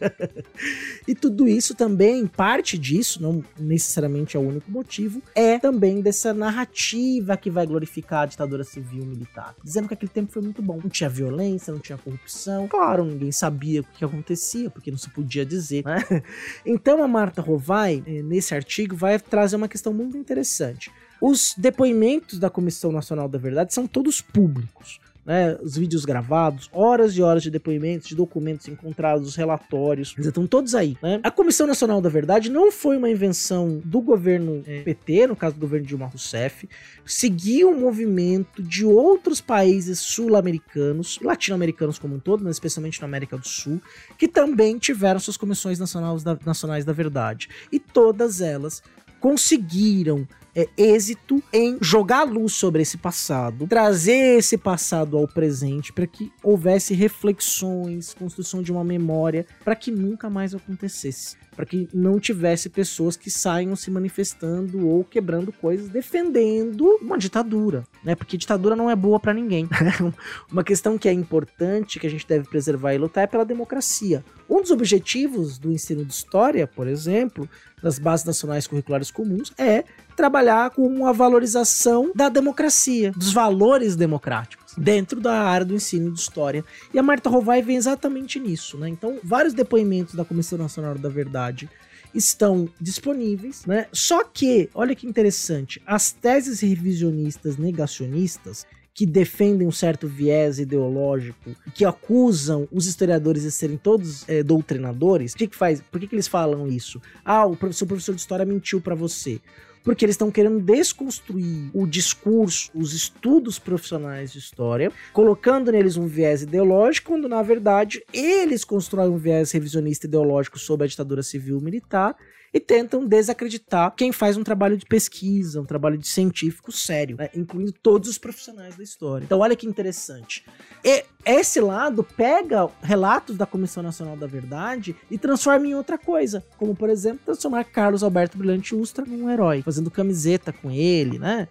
e 1.09 1.15
tudo 1.15 1.49
isso 1.49 1.75
também, 1.75 2.27
parte 2.27 2.77
disso, 2.77 3.23
não 3.23 3.43
necessariamente 3.59 4.37
é 4.37 4.41
o 4.41 4.43
único 4.43 4.71
motivo, 4.71 5.23
é 5.35 5.59
também 5.59 6.03
dessa 6.03 6.35
narrativa 6.35 7.39
que 7.39 7.49
vai 7.49 7.67
glorificar 7.67 8.25
a 8.25 8.27
ditadura 8.27 8.65
civil 8.65 9.07
militar, 9.07 9.55
dizendo 9.65 9.89
que 9.89 9.95
aquele 9.95 10.13
tempo 10.13 10.31
foi 10.31 10.43
muito 10.43 10.61
bom. 10.61 10.79
Não 10.83 10.91
tinha 10.91 11.09
violência, 11.09 11.73
não 11.73 11.81
tinha 11.81 11.97
corrupção. 11.97 12.69
Claro, 12.69 13.03
ninguém 13.03 13.33
sabia 13.33 13.81
o 13.81 13.85
que 13.85 14.05
acontecia, 14.05 14.69
porque 14.69 14.91
não 14.91 14.99
se 14.99 15.09
podia 15.09 15.47
dizer, 15.47 15.83
né? 15.87 16.05
Então 16.67 17.03
a 17.03 17.09
Marta 17.09 17.41
Rovai, 17.41 18.03
eh, 18.07 18.23
nesse 18.23 18.55
artigo, 18.55 18.95
vai 18.95 19.19
trazer 19.19 19.57
uma 19.57 19.69
questão 19.69 19.95
muito 19.95 20.19
interessante. 20.19 20.91
Os 21.21 21.55
depoimentos 21.57 22.39
da 22.39 22.51
Comissão 22.51 22.93
Nacional 22.93 23.29
da 23.29 23.39
Verdade 23.39 23.73
são 23.73 23.87
todos 23.87 24.21
públicos. 24.21 25.01
Né, 25.25 25.59
os 25.61 25.77
vídeos 25.77 26.05
gravados, 26.05 26.71
horas 26.73 27.17
e 27.17 27.21
horas 27.21 27.43
de 27.43 27.51
depoimentos, 27.51 28.07
de 28.07 28.15
documentos 28.15 28.69
encontrados, 28.69 29.27
os 29.27 29.35
relatórios, 29.35 30.15
estão 30.17 30.47
todos 30.47 30.73
aí. 30.73 30.97
Né? 31.03 31.19
A 31.21 31.33
Comissão 31.33 31.67
Nacional 31.67 32.01
da 32.01 32.09
Verdade 32.09 32.49
não 32.49 32.71
foi 32.71 32.97
uma 32.97 33.11
invenção 33.11 33.83
do 33.85 34.01
governo 34.01 34.63
é, 34.65 34.83
PT, 34.83 35.27
no 35.27 35.35
caso 35.35 35.57
do 35.57 35.61
governo 35.61 35.85
Dilma 35.85 36.07
Rousseff, 36.07 36.69
seguiu 37.05 37.71
um 37.71 37.81
movimento 37.81 38.63
de 38.63 38.85
outros 38.85 39.41
países 39.41 39.99
sul-americanos, 39.99 41.19
latino-americanos 41.21 41.99
como 41.99 42.15
um 42.15 42.21
todo, 42.21 42.45
mas 42.45 42.55
especialmente 42.55 43.01
na 43.01 43.09
América 43.09 43.37
do 43.37 43.49
Sul, 43.49 43.83
que 44.17 44.29
também 44.29 44.79
tiveram 44.79 45.19
suas 45.19 45.37
comissões 45.37 45.81
nacionais 45.81 46.23
da, 46.23 46.39
nacionais 46.47 46.85
da 46.85 46.93
verdade. 46.93 47.49
E 47.73 47.81
todas 47.81 48.41
elas 48.41 48.81
conseguiram 49.19 50.25
é, 50.57 50.67
êxito 50.75 51.43
em 51.53 51.77
jogar 51.83 52.25
luz 52.25 52.55
sobre 52.55 52.81
esse 52.81 52.97
passado, 52.97 53.67
trazer 53.67 54.39
esse 54.39 54.57
passado 54.57 55.19
ao 55.19 55.29
presente 55.29 55.93
para 55.93 56.07
que 56.07 56.33
houvesse 56.43 56.95
reflexões, 56.95 58.15
construção 58.15 58.63
de 58.63 58.73
uma 58.73 58.83
memória 58.83 59.47
para 59.63 59.77
que 59.77 59.91
nunca 59.91 60.31
mais 60.31 60.55
acontecesse 60.55 61.37
para 61.57 61.65
que 61.65 61.89
não 61.93 62.21
tivesse 62.21 62.69
pessoas 62.69 63.17
que 63.17 63.31
saiam 63.31 63.75
se 63.75 63.91
manifestando 63.91 64.87
ou 64.87 65.03
quebrando 65.03 65.51
coisas 65.51 65.89
defendendo 65.89 66.99
uma 67.01 67.17
ditadura, 67.17 67.85
né? 68.05 68.15
Porque 68.15 68.37
ditadura 68.37 68.77
não 68.77 68.91
é 68.91 68.95
boa 68.95 69.19
para 69.19 69.33
ninguém. 69.33 69.67
uma 70.53 70.63
questão 70.63 70.99
que 70.99 71.09
é 71.09 71.13
importante, 71.13 71.99
que 71.99 72.07
a 72.07 72.11
gente 72.11 72.29
deve 72.29 72.47
preservar 72.47 72.93
e 72.93 72.99
lutar 72.99 73.25
é 73.25 73.27
pela 73.27 73.45
democracia. 73.45 74.23
Um 74.49 74.61
dos 74.61 74.71
objetivos 74.71 75.59
do 75.59 75.73
ensino 75.73 76.05
de 76.05 76.13
história, 76.13 76.67
por 76.67 76.87
exemplo, 76.87 77.49
das 77.83 77.99
bases 77.99 78.27
nacionais 78.27 78.67
curriculares 78.67 79.11
comuns, 79.11 79.53
é 79.57 79.85
trabalhar 80.17 80.71
com 80.71 81.07
a 81.07 81.13
valorização 81.13 82.11
da 82.15 82.29
democracia, 82.29 83.13
dos 83.13 83.33
valores 83.33 83.95
democráticos 83.95 84.75
dentro 84.77 85.21
da 85.21 85.43
área 85.43 85.67
do 85.67 85.75
ensino 85.75 86.11
de 86.11 86.19
história. 86.19 86.65
E 86.93 86.99
a 86.99 87.03
Marta 87.03 87.31
Rovai 87.31 87.63
vem 87.63 87.77
exatamente 87.77 88.39
nisso, 88.39 88.77
né? 88.77 88.89
Então, 88.89 89.19
vários 89.23 89.55
depoimentos 89.55 90.15
da 90.15 90.25
Comissão 90.25 90.59
Nacional 90.59 90.97
da 90.97 91.09
Verdade 91.09 91.69
estão 92.15 92.69
disponíveis, 92.81 93.65
né? 93.67 93.87
Só 93.93 94.25
que, 94.25 94.71
olha 94.75 94.95
que 94.95 95.07
interessante, 95.07 95.83
as 95.87 96.13
teses 96.13 96.61
revisionistas 96.61 97.57
negacionistas 97.57 98.67
que 98.95 99.05
defendem 99.05 99.69
um 99.69 99.73
certo 99.73 100.09
viés 100.09 100.59
ideológico, 100.59 101.55
que 101.75 101.85
acusam 101.85 102.67
os 102.73 102.87
historiadores 102.87 103.43
de 103.43 103.51
serem 103.51 103.77
todos 103.77 104.27
é, 104.27 104.43
doutrinadores, 104.43 105.35
o 105.35 105.37
que, 105.37 105.47
que 105.49 105.57
faz? 105.57 105.83
Por 105.83 106.01
que, 106.01 106.07
que 106.07 106.15
eles 106.15 106.27
falam 106.27 106.67
isso? 106.67 107.01
Ah, 107.23 107.45
o 107.45 107.53
o 107.53 107.57
professor 107.57 108.15
de 108.15 108.21
história 108.23 108.47
mentiu 108.47 108.81
para 108.81 108.95
você 108.95 109.39
porque 109.87 110.05
eles 110.05 110.15
estão 110.15 110.33
querendo 110.33 110.61
desconstruir 110.61 111.71
o 111.73 111.87
discurso, 111.87 112.73
os 112.75 112.93
estudos 112.93 113.57
profissionais 113.57 114.33
de 114.33 114.41
história, 114.41 114.91
colocando 115.13 115.71
neles 115.71 115.97
um 115.97 116.09
viés 116.09 116.43
ideológico, 116.43 117.13
quando 117.13 117.29
na 117.29 117.41
verdade 117.41 118.03
eles 118.13 118.65
constroem 118.65 119.09
um 119.09 119.17
viés 119.17 119.53
revisionista 119.53 120.09
ideológico 120.09 120.59
sobre 120.59 120.87
a 120.87 120.89
ditadura 120.89 121.23
civil 121.23 121.61
militar 121.61 122.17
e 122.53 122.61
tentam 122.61 123.07
desacreditar 123.07 123.95
quem 123.95 124.13
faz 124.13 124.37
um 124.37 124.45
trabalho 124.45 124.77
de 124.77 124.87
pesquisa, 124.87 125.61
um 125.61 125.65
trabalho 125.65 125.99
de 125.99 126.07
científico 126.07 126.73
sério, 126.73 127.17
né? 127.17 127.29
incluindo 127.35 127.73
todos 127.73 128.09
os 128.09 128.19
profissionais 128.19 128.77
da 128.77 128.83
história. 128.83 129.25
Então, 129.25 129.41
olha 129.41 129.57
que 129.57 129.67
interessante. 129.67 130.45
E 130.85 131.05
esse 131.25 131.61
lado 131.61 132.03
pega 132.03 132.69
relatos 132.83 133.37
da 133.37 133.47
Comissão 133.47 133.83
Nacional 133.83 134.17
da 134.17 134.27
Verdade 134.27 134.97
e 135.11 135.19
transforma 135.19 135.67
em 135.67 135.75
outra 135.75 135.99
coisa, 135.99 136.45
como 136.57 136.75
por 136.75 136.89
exemplo 136.89 137.25
transformar 137.25 137.65
Carlos 137.65 138.03
Alberto 138.03 138.39
Brilhante 138.39 138.75
Ustra 138.75 139.05
num 139.05 139.31
herói, 139.31 139.63
fazendo 139.63 139.91
camiseta 139.91 140.53
com 140.53 140.71
ele, 140.71 141.19
né? 141.19 141.49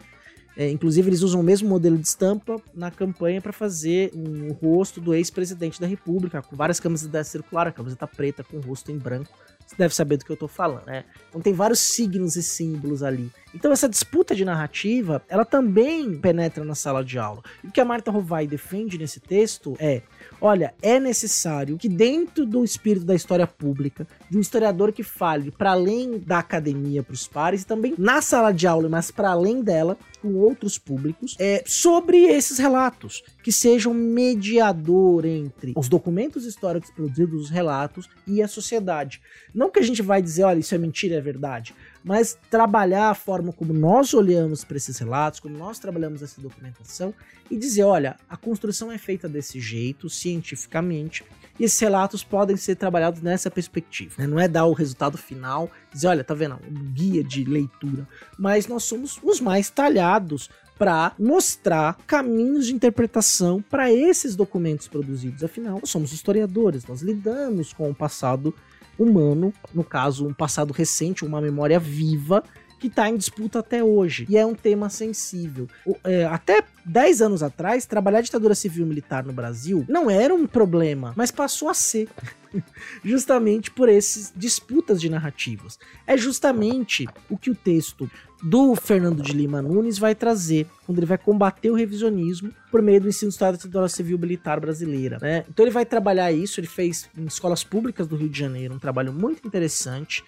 É, 0.57 0.69
inclusive, 0.71 1.09
eles 1.09 1.21
usam 1.21 1.41
o 1.41 1.43
mesmo 1.43 1.67
modelo 1.67 1.97
de 1.97 2.07
estampa 2.07 2.61
na 2.73 2.89
campanha 2.89 3.41
para 3.41 3.51
fazer 3.51 4.11
um, 4.15 4.47
o 4.49 4.53
rosto 4.53 5.01
do 5.01 5.13
ex-presidente 5.13 5.81
da 5.81 5.87
República, 5.87 6.41
com 6.41 6.55
várias 6.55 6.79
camisetas 6.79 7.27
circular, 7.27 7.67
a 7.67 7.71
camiseta 7.71 8.07
preta 8.07 8.43
com 8.43 8.57
o 8.57 8.61
rosto 8.61 8.91
em 8.91 8.97
branco. 8.97 9.37
Deve 9.77 9.93
saber 9.93 10.17
do 10.17 10.25
que 10.25 10.31
eu 10.31 10.37
tô 10.37 10.47
falando, 10.47 10.85
né? 10.85 11.03
Então 11.29 11.41
tem 11.41 11.53
vários 11.53 11.79
signos 11.79 12.35
e 12.35 12.43
símbolos 12.43 13.03
ali. 13.03 13.31
Então 13.53 13.71
essa 13.71 13.89
disputa 13.89 14.35
de 14.35 14.45
narrativa, 14.45 15.21
ela 15.27 15.45
também 15.45 16.17
penetra 16.17 16.63
na 16.63 16.75
sala 16.75 17.03
de 17.03 17.19
aula. 17.19 17.41
E 17.63 17.67
o 17.67 17.71
que 17.71 17.81
a 17.81 17.85
Marta 17.85 18.11
Rovai 18.11 18.47
defende 18.47 18.97
nesse 18.97 19.19
texto 19.19 19.75
é 19.79 20.01
Olha, 20.41 20.73
é 20.81 20.99
necessário 20.99 21.77
que 21.77 21.87
dentro 21.87 22.45
do 22.45 22.63
espírito 22.63 23.05
da 23.05 23.15
história 23.15 23.47
pública, 23.47 24.07
de 24.29 24.37
um 24.37 24.41
historiador 24.41 24.91
que 24.91 25.03
fale 25.03 25.51
para 25.51 25.71
além 25.71 26.19
da 26.19 26.39
academia 26.39 27.01
para 27.01 27.13
os 27.13 27.27
pares 27.27 27.61
e 27.61 27.65
também 27.65 27.93
na 27.97 28.21
sala 28.21 28.51
de 28.51 28.67
aula, 28.67 28.89
mas 28.89 29.11
para 29.11 29.31
além 29.31 29.61
dela, 29.61 29.97
com 30.21 30.35
outros 30.35 30.77
públicos, 30.77 31.35
é, 31.39 31.63
sobre 31.65 32.25
esses 32.25 32.57
relatos, 32.57 33.23
que 33.45 33.51
sejam 33.51 33.93
mediador 33.93 35.23
entre 35.23 35.71
os 35.77 35.87
documentos 35.87 36.45
históricos 36.45 36.89
produzidos, 36.89 37.43
os 37.43 37.49
relatos 37.51 38.09
e 38.25 38.41
a 38.41 38.47
sociedade. 38.47 39.21
Não 39.53 39.69
que 39.69 39.77
a 39.77 39.83
gente 39.83 40.01
vai 40.01 40.19
dizer, 40.19 40.45
olha, 40.45 40.57
isso 40.57 40.73
é 40.73 40.79
mentira, 40.79 41.17
é 41.17 41.21
verdade 41.21 41.75
mas 42.05 42.37
trabalhar 42.51 43.09
a 43.09 43.15
forma 43.15 43.51
como 43.51 43.73
nós 43.73 44.13
olhamos 44.13 44.63
para 44.63 44.77
esses 44.77 44.99
relatos, 44.99 45.39
como 45.39 45.57
nós 45.57 45.79
trabalhamos 45.79 46.21
essa 46.21 46.39
documentação 46.39 47.11
e 47.49 47.57
dizer, 47.57 47.81
olha, 47.81 48.15
a 48.29 48.37
construção 48.37 48.91
é 48.91 48.97
feita 48.99 49.27
desse 49.27 49.59
jeito, 49.59 50.07
cientificamente, 50.07 51.25
e 51.59 51.63
esses 51.63 51.79
relatos 51.79 52.23
podem 52.23 52.55
ser 52.57 52.75
trabalhados 52.75 53.23
nessa 53.23 53.49
perspectiva. 53.49 54.13
Né? 54.19 54.27
Não 54.27 54.39
é 54.39 54.47
dar 54.47 54.65
o 54.65 54.73
resultado 54.73 55.17
final, 55.17 55.67
dizer, 55.91 56.05
olha, 56.05 56.23
tá 56.23 56.35
vendo, 56.35 56.59
um 56.69 56.93
guia 56.93 57.23
de 57.23 57.43
leitura, 57.43 58.07
mas 58.37 58.67
nós 58.67 58.83
somos 58.83 59.19
os 59.23 59.41
mais 59.41 59.71
talhados 59.71 60.47
para 60.77 61.13
mostrar 61.17 61.97
caminhos 62.05 62.65
de 62.65 62.73
interpretação 62.73 63.61
para 63.61 63.91
esses 63.91 64.35
documentos 64.35 64.87
produzidos. 64.87 65.43
Afinal, 65.43 65.79
nós 65.79 65.89
somos 65.89 66.11
historiadores, 66.11 66.85
nós 66.85 67.01
lidamos 67.01 67.73
com 67.73 67.89
o 67.89 67.95
passado 67.95 68.53
humano, 68.97 69.53
no 69.73 69.83
caso, 69.83 70.27
um 70.27 70.33
passado 70.33 70.71
recente, 70.73 71.25
uma 71.25 71.41
memória 71.41 71.79
viva 71.79 72.43
que 72.85 72.89
está 72.89 73.09
em 73.09 73.17
disputa 73.17 73.59
até 73.59 73.83
hoje. 73.83 74.27
E 74.29 74.37
é 74.37 74.45
um 74.45 74.53
tema 74.53 74.89
sensível. 74.89 75.67
O, 75.83 75.95
é, 76.03 76.25
até 76.25 76.63
10 76.85 77.21
anos 77.23 77.41
atrás, 77.41 77.87
trabalhar 77.87 78.21
ditadura 78.21 78.53
civil 78.53 78.85
militar 78.85 79.25
no 79.25 79.33
Brasil 79.33 79.83
não 79.89 80.09
era 80.09 80.33
um 80.33 80.45
problema, 80.45 81.11
mas 81.15 81.31
passou 81.31 81.67
a 81.67 81.73
ser. 81.73 82.07
justamente 83.03 83.69
por 83.69 83.89
esses 83.89 84.31
disputas 84.35 85.01
de 85.01 85.09
narrativas. 85.09 85.77
É 86.07 86.15
justamente 86.15 87.05
o 87.29 87.37
que 87.37 87.49
o 87.49 87.55
texto 87.55 88.09
do 88.41 88.75
Fernando 88.75 89.21
de 89.21 89.33
Lima 89.33 89.61
Nunes 89.61 89.97
vai 89.97 90.15
trazer 90.15 90.65
quando 90.85 90.99
ele 90.99 91.05
vai 91.05 91.17
combater 91.17 91.69
o 91.69 91.75
revisionismo 91.75 92.51
por 92.71 92.81
meio 92.81 93.01
do 93.01 93.09
ensino 93.09 93.31
do 93.31 93.37
da 93.37 93.51
ditadura 93.51 93.89
civil 93.89 94.17
militar 94.17 94.59
brasileira. 94.59 95.17
Né? 95.21 95.43
Então 95.49 95.65
ele 95.65 95.71
vai 95.71 95.85
trabalhar 95.85 96.31
isso, 96.31 96.59
ele 96.59 96.67
fez 96.67 97.09
em 97.17 97.25
escolas 97.25 97.63
públicas 97.63 98.07
do 98.07 98.15
Rio 98.15 98.29
de 98.29 98.39
Janeiro 98.39 98.73
um 98.73 98.79
trabalho 98.79 99.11
muito 99.11 99.45
interessante 99.45 100.23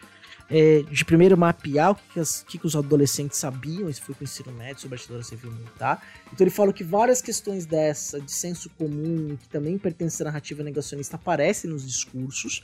é, 0.50 0.82
de 0.84 1.04
primeiro 1.04 1.38
mapear 1.38 1.92
o 1.92 1.96
que, 1.96 2.20
as, 2.20 2.44
que, 2.44 2.60
os 2.64 2.76
adolescentes 2.76 3.38
sabiam, 3.38 3.90
isso 3.90 4.02
foi 4.02 4.16
com 4.16 4.22
o 4.22 4.24
ensino 4.24 4.52
médio 4.52 4.82
sobre 4.82 4.96
a 4.96 5.00
ditadura 5.00 5.24
civil 5.24 5.52
militar. 5.52 6.02
Então 6.32 6.46
ele 6.46 6.52
fala 6.52 6.72
que 6.72 6.84
várias 6.84 7.22
questões 7.22 7.66
dessa, 7.66 8.20
de 8.22 8.32
senso 8.32 8.70
comum, 8.72 9.38
que 9.40 9.50
também 9.50 9.78
pertencem 9.78 10.26
à 10.26 10.30
narrativa 10.30 10.64
negacionista, 10.64 11.18
aparecem 11.18 11.70
nos 11.70 11.86
discursos. 11.86 12.64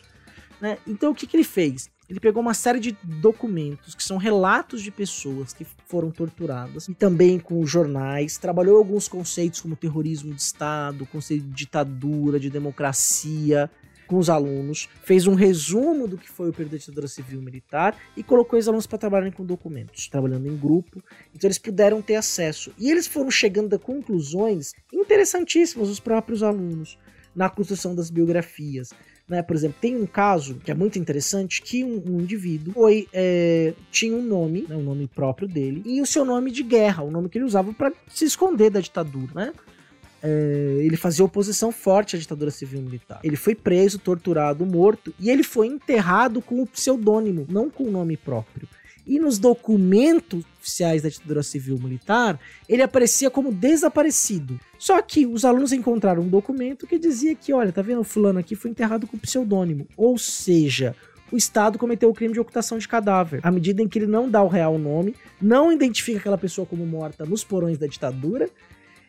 Né? 0.61 0.77
Então 0.87 1.11
o 1.11 1.15
que, 1.15 1.27
que 1.27 1.35
ele 1.35 1.43
fez? 1.43 1.89
Ele 2.09 2.19
pegou 2.19 2.41
uma 2.41 2.53
série 2.53 2.79
de 2.79 2.97
documentos 3.03 3.95
que 3.95 4.03
são 4.03 4.17
relatos 4.17 4.81
de 4.81 4.91
pessoas 4.91 5.53
que 5.53 5.65
foram 5.87 6.11
torturadas 6.11 6.87
e 6.87 6.93
também 6.93 7.39
com 7.39 7.65
jornais, 7.65 8.37
trabalhou 8.37 8.77
alguns 8.77 9.07
conceitos 9.07 9.61
como 9.61 9.75
terrorismo 9.75 10.33
de 10.33 10.41
Estado, 10.41 11.05
conceito 11.05 11.45
de 11.45 11.53
ditadura, 11.53 12.39
de 12.39 12.49
democracia, 12.49 13.69
com 14.13 14.19
os 14.19 14.29
alunos, 14.29 14.87
fez 15.03 15.25
um 15.25 15.33
resumo 15.33 16.07
do 16.07 16.19
que 16.19 16.29
foi 16.29 16.49
o 16.49 16.53
período 16.53 16.73
da 16.73 16.77
ditadura 16.77 17.07
civil 17.07 17.41
militar 17.41 17.97
e 18.15 18.21
colocou 18.21 18.59
os 18.59 18.67
alunos 18.67 18.85
para 18.85 18.99
trabalharem 18.99 19.31
com 19.31 19.43
documentos, 19.43 20.07
trabalhando 20.07 20.47
em 20.47 20.55
grupo. 20.55 21.03
Então 21.33 21.47
eles 21.47 21.57
puderam 21.57 21.99
ter 21.99 22.13
acesso. 22.13 22.71
E 22.77 22.91
eles 22.91 23.07
foram 23.07 23.31
chegando 23.31 23.75
a 23.75 23.79
conclusões 23.79 24.73
interessantíssimas, 24.93 25.89
os 25.89 25.99
próprios 25.99 26.43
alunos, 26.43 26.95
na 27.35 27.49
construção 27.49 27.95
das 27.95 28.11
biografias. 28.11 28.91
Né? 29.27 29.41
Por 29.41 29.55
exemplo, 29.55 29.77
tem 29.81 29.95
um 29.95 30.05
caso 30.05 30.61
que 30.63 30.69
é 30.69 30.75
muito 30.75 30.99
interessante 30.99 31.59
que 31.63 31.83
um, 31.83 32.03
um 32.05 32.21
indivíduo 32.21 32.71
foi, 32.75 33.07
é, 33.11 33.73
tinha 33.89 34.15
um 34.15 34.21
nome, 34.21 34.67
né, 34.69 34.75
um 34.75 34.83
nome 34.83 35.07
próprio 35.07 35.47
dele, 35.47 35.81
e 35.87 35.99
o 36.03 36.05
seu 36.05 36.23
nome 36.23 36.51
de 36.51 36.61
guerra, 36.61 37.01
o 37.01 37.09
nome 37.09 37.29
que 37.29 37.39
ele 37.39 37.45
usava 37.45 37.73
para 37.73 37.91
se 38.09 38.25
esconder 38.25 38.69
da 38.69 38.79
ditadura. 38.79 39.33
Né? 39.33 39.53
É, 40.23 40.77
ele 40.79 40.95
fazia 40.95 41.25
oposição 41.25 41.69
forte 41.69 42.15
à 42.15 42.19
ditadura 42.19 42.49
civil 42.49 42.81
militar. 42.81 43.19
Ele 43.23 43.35
foi 43.35 43.53
preso, 43.53 43.99
torturado, 43.99 44.65
morto 44.65 45.13
e 45.19 45.29
ele 45.29 45.43
foi 45.43 45.67
enterrado 45.67 46.41
com 46.41 46.61
o 46.61 46.65
pseudônimo, 46.65 47.45
não 47.49 47.69
com 47.69 47.83
o 47.83 47.91
nome 47.91 48.15
próprio. 48.15 48.67
E 49.05 49.19
nos 49.19 49.37
documentos 49.37 50.45
oficiais 50.61 51.01
da 51.01 51.09
ditadura 51.09 51.43
civil 51.43 51.77
militar, 51.77 52.39
ele 52.69 52.81
aparecia 52.81 53.29
como 53.29 53.51
desaparecido. 53.51 54.57
Só 54.79 55.01
que 55.01 55.25
os 55.25 55.43
alunos 55.43 55.73
encontraram 55.73 56.23
um 56.23 56.29
documento 56.29 56.87
que 56.87 56.97
dizia 56.97 57.35
que, 57.35 57.51
olha, 57.51 57.73
tá 57.73 57.81
vendo, 57.81 57.99
o 57.99 58.05
fulano 58.05 58.39
aqui 58.39 58.55
foi 58.55 58.71
enterrado 58.71 59.05
com 59.05 59.17
pseudônimo. 59.17 59.85
Ou 59.97 60.17
seja, 60.17 60.95
o 61.29 61.35
Estado 61.35 61.77
cometeu 61.77 62.09
o 62.09 62.13
crime 62.13 62.33
de 62.33 62.39
ocultação 62.39 62.77
de 62.77 62.87
cadáver, 62.87 63.41
à 63.43 63.51
medida 63.51 63.81
em 63.81 63.89
que 63.89 63.99
ele 63.99 64.07
não 64.07 64.29
dá 64.29 64.41
o 64.41 64.47
real 64.47 64.77
nome, 64.77 65.15
não 65.41 65.69
identifica 65.69 66.19
aquela 66.19 66.37
pessoa 66.37 66.65
como 66.65 66.85
morta 66.85 67.25
nos 67.25 67.43
porões 67.43 67.77
da 67.77 67.87
ditadura 67.87 68.49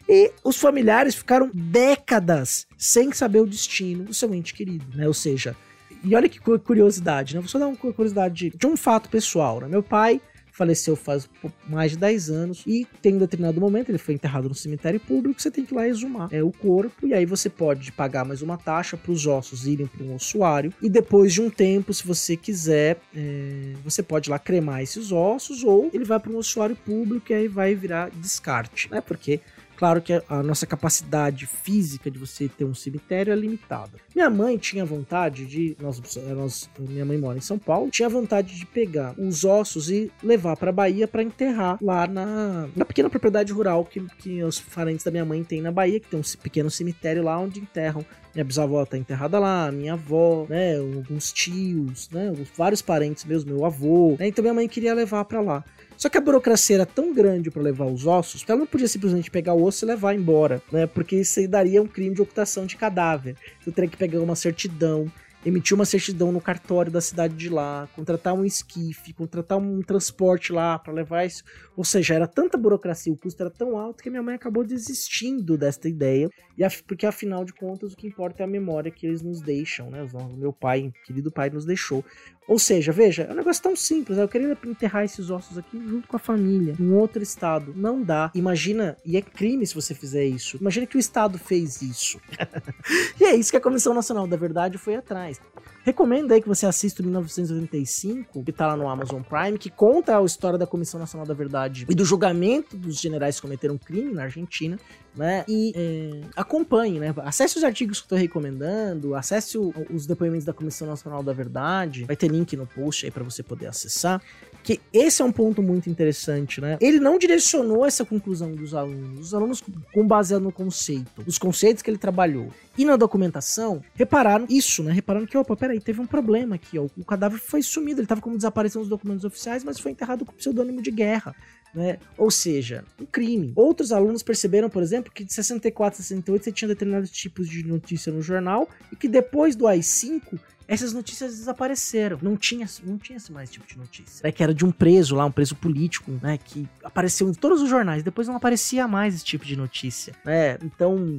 e 0.09 0.33
os 0.43 0.57
familiares 0.57 1.15
ficaram 1.15 1.51
décadas 1.53 2.67
sem 2.77 3.13
saber 3.13 3.41
o 3.41 3.47
destino 3.47 4.05
do 4.05 4.15
seu 4.15 4.35
ente 4.35 4.55
querido, 4.55 4.85
né? 4.95 5.07
Ou 5.07 5.15
seja, 5.15 5.57
e 6.03 6.15
olha 6.15 6.29
que 6.29 6.39
curiosidade, 6.39 7.35
né? 7.35 7.41
Vou 7.41 7.49
só 7.49 7.59
dar 7.59 7.67
uma 7.67 7.77
curiosidade 7.77 8.53
de, 8.55 8.67
um 8.67 8.77
fato 8.77 9.09
pessoal, 9.09 9.61
né? 9.61 9.69
Meu 9.69 9.83
pai 9.83 10.21
faleceu 10.53 10.95
faz 10.95 11.29
mais 11.69 11.91
de 11.91 11.99
10 11.99 12.31
anos 12.31 12.63
e 12.65 12.87
tem 13.03 13.17
um 13.17 13.19
determinado 13.19 13.61
momento, 13.61 13.89
ele 13.89 13.99
foi 13.99 14.15
enterrado 14.15 14.49
no 14.49 14.55
cemitério 14.55 15.01
público, 15.01 15.43
você 15.43 15.51
tem 15.51 15.65
que 15.65 15.75
ir 15.75 15.77
lá 15.77 15.89
exumar 15.89 16.29
é, 16.33 16.45
o 16.45 16.53
corpo 16.53 17.09
e 17.09 17.13
aí 17.13 17.27
você 17.27 17.51
pode 17.51 17.91
pagar 17.91 18.25
mais 18.25 18.41
uma 18.41 18.57
taxa 18.57 18.97
para 18.97 19.11
os 19.11 19.27
ossos 19.27 19.67
irem 19.67 19.89
para 19.89 20.05
um 20.05 20.15
ossuário 20.15 20.73
e 20.81 20.89
depois 20.89 21.33
de 21.33 21.43
um 21.43 21.51
tempo, 21.51 21.93
se 21.93 22.07
você 22.07 22.37
quiser, 22.37 22.99
é, 23.17 23.73
você 23.83 24.01
pode 24.01 24.31
lá 24.31 24.39
cremar 24.39 24.81
esses 24.81 25.11
ossos 25.11 25.65
ou 25.65 25.91
ele 25.93 26.05
vai 26.05 26.21
para 26.21 26.31
um 26.31 26.37
ossuário 26.37 26.77
público 26.77 27.33
e 27.33 27.35
aí 27.35 27.49
vai 27.49 27.75
virar 27.75 28.11
descarte, 28.11 28.89
né? 28.93 29.01
Porque 29.01 29.41
Claro 29.77 30.01
que 30.01 30.13
a 30.29 30.43
nossa 30.43 30.67
capacidade 30.67 31.47
física 31.47 32.11
de 32.11 32.19
você 32.19 32.49
ter 32.49 32.65
um 32.65 32.75
cemitério 32.75 33.33
é 33.33 33.37
limitada. 33.37 33.99
Minha 34.15 34.31
mãe 34.31 34.57
tinha 34.57 34.85
vontade 34.85 35.47
de. 35.47 35.77
Nós, 35.81 36.01
nós, 36.17 36.71
minha 36.79 37.05
mãe 37.05 37.19
mora 37.19 37.39
em 37.39 37.41
São 37.41 37.59
Paulo, 37.59 37.91
tinha 37.91 38.09
vontade 38.09 38.57
de 38.57 38.67
pegar 38.67 39.15
os 39.19 39.45
ossos 39.45 39.91
e 39.91 40.11
levar 40.23 40.57
para 40.57 40.73
Bahia 40.73 41.09
para 41.09 41.23
enterrar 41.23 41.79
lá 41.83 42.07
na, 42.07 42.69
na 42.75 42.85
pequena 42.85 43.11
propriedade 43.11 43.53
rural 43.53 43.85
que, 43.85 44.01
que 44.19 44.43
os 44.43 44.61
parentes 44.61 45.05
da 45.05 45.11
minha 45.11 45.25
mãe 45.25 45.43
têm 45.43 45.61
na 45.61 45.73
Bahia, 45.73 46.01
que 46.01 46.09
tem 46.09 46.21
um 46.21 46.23
pequeno 46.43 46.71
cemitério 46.71 47.23
lá 47.23 47.39
onde 47.39 47.61
enterram 47.61 48.05
minha 48.35 48.45
bisavó 48.45 48.85
tá 48.85 48.99
enterrada 48.99 49.39
lá, 49.39 49.71
minha 49.71 49.93
avó, 49.93 50.45
né, 50.49 50.77
alguns 50.77 51.33
tios, 51.33 52.11
né, 52.11 52.33
vários 52.57 52.83
parentes 52.83 53.25
meus, 53.25 53.45
meu 53.45 53.65
avô, 53.65 54.17
né, 54.19 54.27
então 54.27 54.43
minha 54.43 54.55
mãe 54.55 54.69
queria 54.69 54.93
levar 54.93 55.25
para 55.25 55.41
lá. 55.41 55.65
Só 55.97 56.09
que 56.09 56.19
a 56.19 56.21
burocracia 56.21 56.77
era 56.77 56.87
tão 56.87 57.15
grande 57.15 57.51
para 57.51 57.63
levar 57.63 57.87
os 57.87 58.07
ossos 58.07 58.45
que 58.45 58.51
ela 58.51 58.61
não 58.61 58.67
podia 58.67 58.89
simplesmente 58.89 59.31
pegar 59.31 59.55
o 59.55 59.63
osso 59.63 59.85
e 59.85 59.89
levar 59.89 60.15
embora, 60.15 60.63
né? 60.71 60.87
Porque 60.87 61.17
isso 61.17 61.47
daria 61.49 61.83
um 61.83 61.87
crime 61.87 62.15
de 62.15 62.23
ocultação 62.23 62.67
de 62.67 62.77
cadáver. 62.77 63.37
Eu 63.67 63.73
teria 63.73 63.89
que 63.89 63.97
pegar 63.97 64.21
uma 64.21 64.37
certidão, 64.37 65.11
emitir 65.47 65.75
uma 65.75 65.85
certidão 65.85 66.33
no 66.33 66.41
cartório 66.41 66.91
da 66.91 67.01
cidade 67.01 67.35
de 67.35 67.49
lá, 67.49 67.87
contratar 67.95 68.33
um 68.33 68.45
esquife, 68.45 69.13
contratar 69.13 69.59
um 69.59 69.83
transporte 69.83 70.53
lá 70.53 70.79
para 70.79 70.93
levar 70.93 71.27
isso. 71.27 71.45
Ou 71.77 71.85
seja, 71.85 72.15
era 72.15 72.27
tanta 72.27 72.57
burocracia, 72.57 73.13
o 73.13 73.17
custo 73.17 73.43
era 73.43 73.51
tão 73.51 73.77
alto 73.77 74.03
que 74.03 74.09
minha 74.09 74.23
mãe 74.23 74.35
acabou 74.35 74.65
desistindo 74.65 75.59
desta 75.59 75.89
ideia, 75.89 76.31
e 76.57 76.67
porque 76.87 77.05
afinal 77.05 77.45
de 77.45 77.53
contas 77.53 77.93
o 77.93 77.97
que 77.97 78.07
importa 78.07 78.43
é 78.43 78.45
a 78.45 78.49
memória 78.49 78.91
que 78.91 79.07
eles 79.07 79.21
nos 79.21 79.41
deixam, 79.41 79.91
né? 79.91 80.07
O 80.15 80.37
meu 80.37 80.53
pai, 80.53 80.91
querido 81.05 81.31
pai, 81.31 81.51
nos 81.51 81.67
deixou. 81.67 82.03
Ou 82.47 82.59
seja, 82.59 82.93
veja, 82.93 83.23
é 83.23 83.33
um 83.33 83.37
negócio 83.37 83.63
tão 83.63 83.75
simples. 83.75 84.19
Eu 84.19 84.29
queria 84.29 84.57
enterrar 84.67 85.05
esses 85.05 85.31
ossos 85.31 85.57
aqui 85.57 85.79
junto 85.79 86.07
com 86.07 86.17
a 86.17 86.19
família, 86.19 86.75
em 86.79 86.93
outro 86.93 87.23
estado. 87.23 87.73
Não 87.75 88.03
dá. 88.03 88.31
Imagina, 88.35 88.97
e 89.05 89.17
é 89.17 89.23
crime 89.23 89.67
se 89.67 89.75
você 89.75 89.95
fizer 89.95 90.25
isso. 90.25 90.59
Imagina 90.61 90.87
que 90.87 90.97
o 90.97 91.01
Estado 91.01 91.39
fez 91.39 91.81
isso. 91.81 92.21
e 93.19 93.25
é 93.25 93.35
isso 93.35 93.51
que 93.51 93.57
a 93.57 93.61
Comissão 93.61 93.95
Nacional 93.95 94.27
da 94.27 94.37
Verdade 94.37 94.77
foi 94.77 94.97
atrás. 94.97 95.41
Recomendo 95.85 96.33
aí 96.33 96.41
que 96.41 96.49
você 96.49 96.65
assista 96.65 97.03
o 97.03 97.05
1985, 97.05 98.43
que 98.43 98.53
tá 98.53 98.69
lá 98.69 98.77
no 98.77 98.89
Amazon 98.89 99.21
Prime, 99.21 99.59
que 99.59 99.69
conta 99.69 100.19
a 100.19 100.25
história 100.25 100.59
da 100.59 100.67
Comissão 100.67 100.99
Nacional 100.99 101.27
da 101.27 101.35
Verdade 101.35 101.85
e 101.87 101.95
do 101.95 102.07
julgamento 102.07 102.75
dos 102.75 102.99
generais 102.99 103.37
que 103.37 103.43
cometeram 103.43 103.77
crime 103.77 104.11
na 104.15 104.23
Argentina, 104.23 104.79
né? 105.15 105.45
E 105.47 105.75
é, 105.77 106.21
acompanhe, 106.35 106.99
né? 106.99 107.15
Acesse 107.19 107.59
os 107.59 107.65
artigos 107.65 108.01
que 108.01 108.07
eu 108.07 108.09
tô 108.09 108.17
recomendando, 108.17 109.15
acesse 109.15 109.59
o, 109.59 109.75
os 109.93 110.07
depoimentos 110.07 110.47
da 110.47 110.55
Comissão 110.55 110.89
Nacional 110.89 111.23
da 111.23 111.35
Verdade, 111.35 112.05
vai 112.05 112.17
ter 112.17 112.29
link 112.29 112.57
no 112.57 112.67
post 112.67 113.05
aí 113.05 113.11
para 113.11 113.23
você 113.23 113.43
poder 113.43 113.67
acessar 113.67 114.23
que 114.65 114.81
esse 114.95 115.21
é 115.21 115.25
um 115.25 115.31
ponto 115.31 115.63
muito 115.63 115.91
interessante, 115.91 116.59
né? 116.59 116.79
Ele 116.81 116.99
não 116.99 117.19
direcionou 117.19 117.85
essa 117.85 118.03
conclusão 118.03 118.51
dos 118.53 118.75
alunos, 118.75 119.21
os 119.21 119.35
alunos 119.35 119.63
com 119.93 120.07
baseado 120.07 120.43
no 120.43 120.51
conceito, 120.51 121.23
os 121.27 121.37
conceitos 121.37 121.83
que 121.83 121.91
ele 121.91 121.99
trabalhou. 121.99 122.49
E 122.77 122.85
na 122.85 122.97
documentação, 122.97 123.83
repararam 123.95 124.47
isso, 124.49 124.83
né? 124.83 124.91
Repararam 124.91 125.27
que, 125.27 125.37
opa, 125.37 125.55
peraí, 125.55 125.79
teve 125.79 126.01
um 126.01 126.07
problema 126.07 126.55
aqui, 126.55 126.79
ó. 126.79 126.87
O 126.97 127.05
cadáver 127.05 127.39
foi 127.39 127.63
sumido, 127.63 128.01
ele 128.01 128.07
tava 128.07 128.23
como 128.23 128.37
desaparecendo 128.37 128.81
nos 128.81 128.89
documentos 128.89 129.25
oficiais, 129.25 129.63
mas 129.63 129.79
foi 129.79 129.93
enterrado 129.93 130.25
com 130.25 130.33
pseudônimo 130.33 130.81
de 130.81 130.91
guerra. 130.91 131.37
Né? 131.75 131.99
Ou 132.17 132.31
seja, 132.31 132.85
um 133.01 133.05
crime. 133.05 133.53
Outros 133.57 133.93
alunos 133.93 134.23
perceberam, 134.23 134.71
por 134.71 134.83
exemplo, 134.83 135.13
que 135.13 135.25
de 135.25 135.35
64 135.35 135.99
a 135.99 136.03
68 136.03 136.45
você 136.45 136.53
tinha 136.53 136.69
determinados 136.69 137.11
tipos 137.11 137.49
de 137.49 137.67
notícia 137.67 138.13
no 138.13 138.23
jornal 138.23 138.69
e 138.93 138.97
que 138.97 139.09
depois 139.09 139.57
do 139.57 139.67
AI-5 139.67 140.39
essas 140.67 140.93
notícias 140.93 141.37
desapareceram. 141.39 142.19
Não 142.23 142.37
tinha, 142.37 142.67
não 142.85 142.99
tinha 142.99 143.19
mais 143.31 143.51
tipo 143.51 143.67
de 143.67 143.79
notícia. 143.79 144.27
É 144.27 144.33
que 144.33 144.43
era 144.43 144.55
de 144.55 144.65
um 144.65 144.73
preso 144.73 145.15
lá, 145.15 145.25
um 145.25 145.31
preso 145.31 145.55
político, 145.57 146.11
né? 146.23 146.39
Que 146.39 146.69
apareceu 146.83 147.29
em 147.29 147.35
todos 147.35 147.63
os 147.63 147.69
jornais. 147.69 148.03
Depois 148.03 148.29
não 148.29 148.37
aparecia 148.37 148.89
mais 148.89 149.15
esse 149.15 149.25
tipo 149.25 149.45
de 149.45 149.57
notícia. 149.57 150.15
Né? 150.25 150.59
Então, 150.63 151.19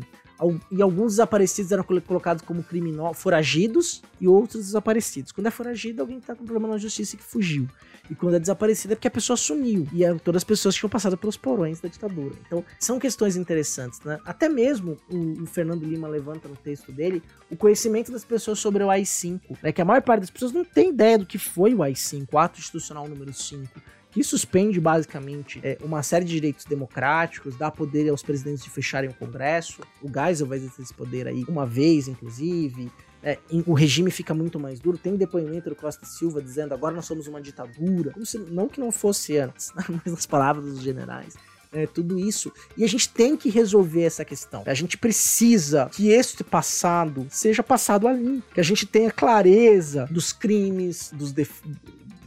e 0.72 0.82
alguns 0.82 1.14
desaparecidos 1.14 1.72
eram 1.72 1.84
colocados 1.84 2.44
como 2.44 2.64
criminosos, 2.64 3.22
foragidos, 3.22 4.02
e 4.20 4.28
outros 4.28 4.66
desaparecidos. 4.66 5.32
Quando 5.32 5.48
é 5.48 5.52
foragido, 5.52 6.02
alguém 6.02 6.20
tá 6.20 6.36
com 6.36 6.46
problema 6.46 6.74
na 6.74 6.78
justiça 6.78 7.18
que 7.18 7.24
fugiu. 7.24 7.68
E 8.10 8.16
quando 8.16 8.36
é 8.36 8.40
desaparecido 8.40 8.94
é 8.94 8.96
porque 8.96 9.08
a 9.08 9.12
pessoa 9.12 9.36
sumiu. 9.36 9.88
E 9.92 10.04
eram 10.04 10.18
todas 10.18 10.40
as 10.40 10.44
pessoas 10.44 10.76
que 10.76 10.80
tinham 10.80 10.90
passado 10.90 11.18
pelos 11.18 11.38
porões 11.38 11.80
da 11.80 11.90
ditadura. 11.90 12.36
Então, 12.46 12.64
são 12.80 13.00
questões 13.00 13.36
interessantes, 13.36 14.00
né? 14.02 14.20
Até 14.26 14.48
mesmo 14.48 14.98
o, 15.10 15.44
o 15.44 15.46
Fernando 15.46 15.84
Lima 15.84 16.08
levanta 16.08 16.48
no 16.48 16.56
texto 16.56 16.92
dele 16.92 17.22
o 17.50 17.56
conhecimento 17.56 18.12
das 18.12 18.24
pessoas 18.24 18.60
sobre 18.60 18.84
o 18.84 18.90
AI-5, 18.90 19.58
né? 19.62 19.72
Que 19.72 19.82
a 19.82 19.86
maior 19.86 20.02
parte 20.02 20.22
das 20.22 20.30
pessoas 20.30 20.52
não 20.52 20.64
tem 20.64 20.90
ideia 20.90 21.18
do 21.18 21.26
que 21.26 21.38
foi 21.38 21.74
o 21.74 21.82
AI-5, 21.82 22.28
o 22.32 22.38
ato 22.38 22.60
institucional 22.60 23.08
número 23.08 23.34
5 23.34 23.82
que 24.16 24.24
suspende 24.24 24.80
basicamente 24.80 25.60
é, 25.62 25.78
uma 25.84 26.02
série 26.02 26.24
de 26.24 26.32
direitos 26.32 26.64
democráticos, 26.64 27.58
dá 27.58 27.70
poder 27.70 28.08
aos 28.08 28.24
presidentes 28.24 28.64
de 28.64 28.70
fecharem 28.70 29.10
o 29.10 29.14
Congresso. 29.14 29.82
O 30.02 30.08
Geisel 30.08 30.48
vai 30.48 30.58
exercer 30.58 30.86
esse 30.86 30.94
poder 30.94 31.28
aí 31.28 31.44
uma 31.50 31.66
vez, 31.66 32.08
inclusive. 32.08 32.90
É, 33.22 33.38
o 33.68 33.74
regime 33.74 34.10
fica 34.10 34.34
muito 34.34 34.58
mais 34.58 34.80
duro. 34.80 34.98
Tem 34.98 35.18
depoimento 35.18 35.70
do 35.70 35.76
Costa 35.76 36.06
Silva 36.06 36.42
dizendo 36.42 36.74
agora 36.74 36.96
nós 36.96 37.04
somos 37.04 37.28
uma 37.28 37.42
ditadura. 37.42 38.14
Se, 38.24 38.38
não 38.38 38.70
que 38.70 38.80
não 38.80 38.90
fosse 38.90 39.38
antes, 39.38 39.74
mas 40.06 40.14
as 40.14 40.26
palavras 40.26 40.64
dos 40.64 40.80
generais. 40.80 41.34
É, 41.74 41.86
tudo 41.86 42.18
isso. 42.18 42.54
E 42.78 42.86
a 42.86 42.88
gente 42.88 43.10
tem 43.10 43.36
que 43.36 43.50
resolver 43.50 44.04
essa 44.04 44.24
questão. 44.24 44.64
A 44.66 44.74
gente 44.74 44.98
precisa 44.98 45.90
que 45.92 46.08
este 46.08 46.42
passado 46.42 47.28
seja 47.30 47.62
passado 47.62 48.08
ali. 48.08 48.42
Que 48.54 48.62
a 48.62 48.64
gente 48.64 48.86
tenha 48.86 49.12
clareza 49.12 50.08
dos 50.10 50.32
crimes, 50.32 51.12
dos, 51.12 51.34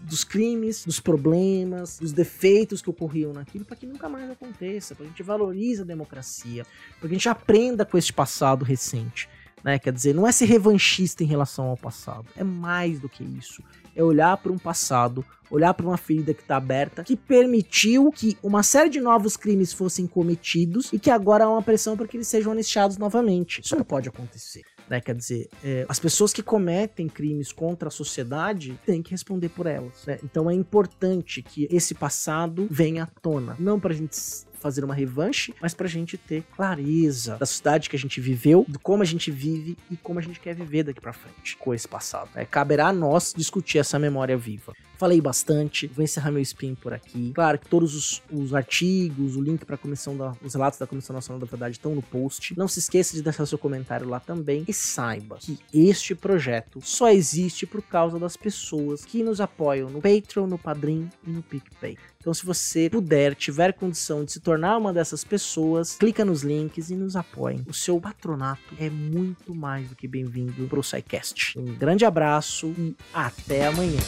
dos 0.09 0.25
crimes, 0.25 0.85
dos 0.85 0.99
problemas, 0.99 1.99
dos 1.99 2.13
defeitos 2.13 2.81
que 2.81 2.91
ocorriam 2.91 3.33
naquilo, 3.33 3.65
para 3.65 3.77
que 3.77 3.87
nunca 3.87 4.09
mais 4.09 4.31
aconteça, 4.31 4.95
para 4.95 5.05
a 5.05 5.09
gente 5.09 5.23
valorize 5.23 5.83
a 5.83 5.85
democracia, 5.85 6.67
para 6.99 7.09
que 7.09 7.15
a 7.15 7.19
gente 7.19 7.29
aprenda 7.29 7.85
com 7.85 7.99
este 7.99 8.13
passado 8.13 8.65
recente. 8.65 9.29
Né? 9.63 9.79
Quer 9.79 9.93
dizer, 9.93 10.15
não 10.15 10.27
é 10.27 10.33
ser 10.33 10.47
revanchista 10.47 11.23
em 11.23 11.27
relação 11.27 11.67
ao 11.67 11.77
passado, 11.77 12.27
é 12.37 12.45
mais 12.45 13.01
do 13.01 13.09
que 13.09 13.23
isso. 13.23 13.63
É 13.95 14.03
olhar 14.03 14.37
para 14.37 14.53
um 14.53 14.59
passado, 14.59 15.25
olhar 15.51 15.75
para 15.75 15.87
uma 15.87 15.97
ferida 15.97 16.33
que 16.33 16.43
está 16.43 16.57
aberta, 16.57 17.03
que 17.03 17.17
permitiu 17.17 18.11
que 18.13 18.39
uma 18.43 18.63
série 18.63 18.89
de 18.89 19.01
novos 19.01 19.37
crimes 19.37 19.73
fossem 19.73 20.07
cometidos 20.07 20.93
e 20.93 20.99
que 20.99 21.11
agora 21.11 21.45
há 21.45 21.51
uma 21.51 21.63
pressão 21.63 21.97
para 21.97 22.07
que 22.07 22.17
eles 22.17 22.29
sejam 22.29 22.53
anistiados 22.53 22.97
novamente. 22.97 23.61
Isso 23.61 23.77
não 23.77 23.85
pode 23.85 24.09
acontecer. 24.09 24.63
Né? 24.89 25.01
Quer 25.01 25.15
dizer, 25.15 25.49
é, 25.63 25.85
as 25.89 25.99
pessoas 25.99 26.33
que 26.33 26.43
cometem 26.43 27.09
crimes 27.09 27.53
contra 27.53 27.89
a 27.89 27.91
sociedade 27.91 28.79
têm 28.85 29.03
que 29.03 29.11
responder 29.11 29.49
por 29.51 29.67
elas. 29.67 30.07
Né? 30.07 30.19
Então 30.23 30.51
é 30.51 30.55
importante 30.55 31.43
que 31.43 31.69
esse 31.71 31.95
passado 31.95 32.67
venha 32.71 33.05
à 33.05 33.07
tona. 33.07 33.57
Não 33.59 33.79
pra 33.79 33.95
gente 33.95 34.17
fazer 34.59 34.85
uma 34.85 34.95
revanche, 34.95 35.55
mas 35.61 35.75
pra 35.75 35.89
gente 35.89 36.17
ter 36.17 36.43
clareza 36.55 37.37
da 37.37 37.47
sociedade 37.47 37.89
que 37.89 37.97
a 37.97 37.99
gente 37.99 38.21
viveu, 38.21 38.65
de 38.69 38.79
como 38.79 39.03
a 39.03 39.07
gente 39.07 39.31
vive 39.31 39.77
e 39.91 39.97
como 39.97 40.19
a 40.19 40.23
gente 40.23 40.41
quer 40.41 40.55
viver 40.55 40.85
daqui 40.85 41.01
para 41.01 41.13
frente 41.13 41.57
com 41.57 41.75
esse 41.75 41.87
passado. 41.87 42.31
É, 42.35 42.45
caberá 42.45 42.89
a 42.89 42.93
nós 42.93 43.35
discutir 43.37 43.79
essa 43.79 43.99
memória 43.99 44.37
viva. 44.37 44.73
Falei 44.99 45.21
bastante, 45.21 45.87
vou 45.87 46.05
encerrar 46.05 46.33
meu 46.33 46.43
spin 46.43 46.75
por 46.75 46.93
aqui. 46.93 47.31
Claro 47.33 47.57
que 47.57 47.69
todos 47.69 47.95
os, 47.95 48.23
os 48.33 48.53
artigos, 48.53 49.37
o 49.37 49.41
link 49.41 49.65
para 49.65 49.77
a 49.77 49.79
comissão 49.79 50.17
da, 50.17 50.35
os 50.43 50.55
relatos 50.55 50.77
da 50.77 50.89
Comissão 50.89 51.15
Nacional 51.15 51.39
da 51.39 51.47
Verdade 51.47 51.77
estão 51.77 51.95
no 51.95 52.03
post. 52.03 52.59
Não 52.59 52.67
se 52.67 52.81
esqueça 52.81 53.15
de 53.15 53.23
deixar 53.23 53.47
seu 53.47 53.57
comentário 53.59 54.09
lá 54.09 54.19
também 54.19 54.65
e 54.67 54.73
saiba 54.73 55.39
que 55.39 55.57
este 55.73 56.17
projeto 56.17 56.81
só 56.83 57.11
existe 57.11 57.65
por 57.65 57.81
causa 57.81 58.19
das 58.19 58.37
pessoas 58.37 59.05
que 59.05 59.23
nos 59.23 59.41
apoiam 59.41 59.89
no 59.89 60.03
Patreon, 60.03 60.49
no 60.49 60.59
Padrim 60.59 61.09
e 61.25 61.31
no 61.31 61.45
PicPay. 61.45 61.97
Então, 62.29 62.35
se 62.35 62.45
você 62.45 62.91
puder, 62.91 63.35
tiver 63.35 63.73
condição 63.73 64.23
de 64.23 64.33
se 64.33 64.41
tornar 64.41 64.77
uma 64.77 64.93
dessas 64.93 65.25
pessoas, 65.25 65.97
clica 65.97 66.27
nos 66.27 66.43
links 66.43 66.91
e 66.91 66.95
nos 66.95 67.17
apoiem. 67.17 67.65
O 67.67 67.73
seu 67.73 67.99
patronato 67.99 68.75
é 68.79 68.91
muito 68.91 69.55
mais 69.55 69.89
do 69.89 69.97
que 69.97 70.07
bem-vindo 70.07 70.69
para 70.69 70.79
o 70.79 70.83
SciCast. 70.83 71.59
Um 71.59 71.75
grande 71.75 72.05
abraço 72.05 72.67
e 72.77 72.95
até 73.15 73.69
amanhã. 73.69 73.99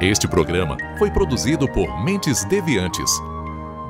Este 0.00 0.26
programa 0.26 0.76
foi 0.98 1.12
produzido 1.12 1.70
por 1.70 2.04
Mentes 2.04 2.44
Deviantes. 2.46 3.08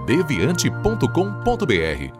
deviante.com.br 0.06 2.19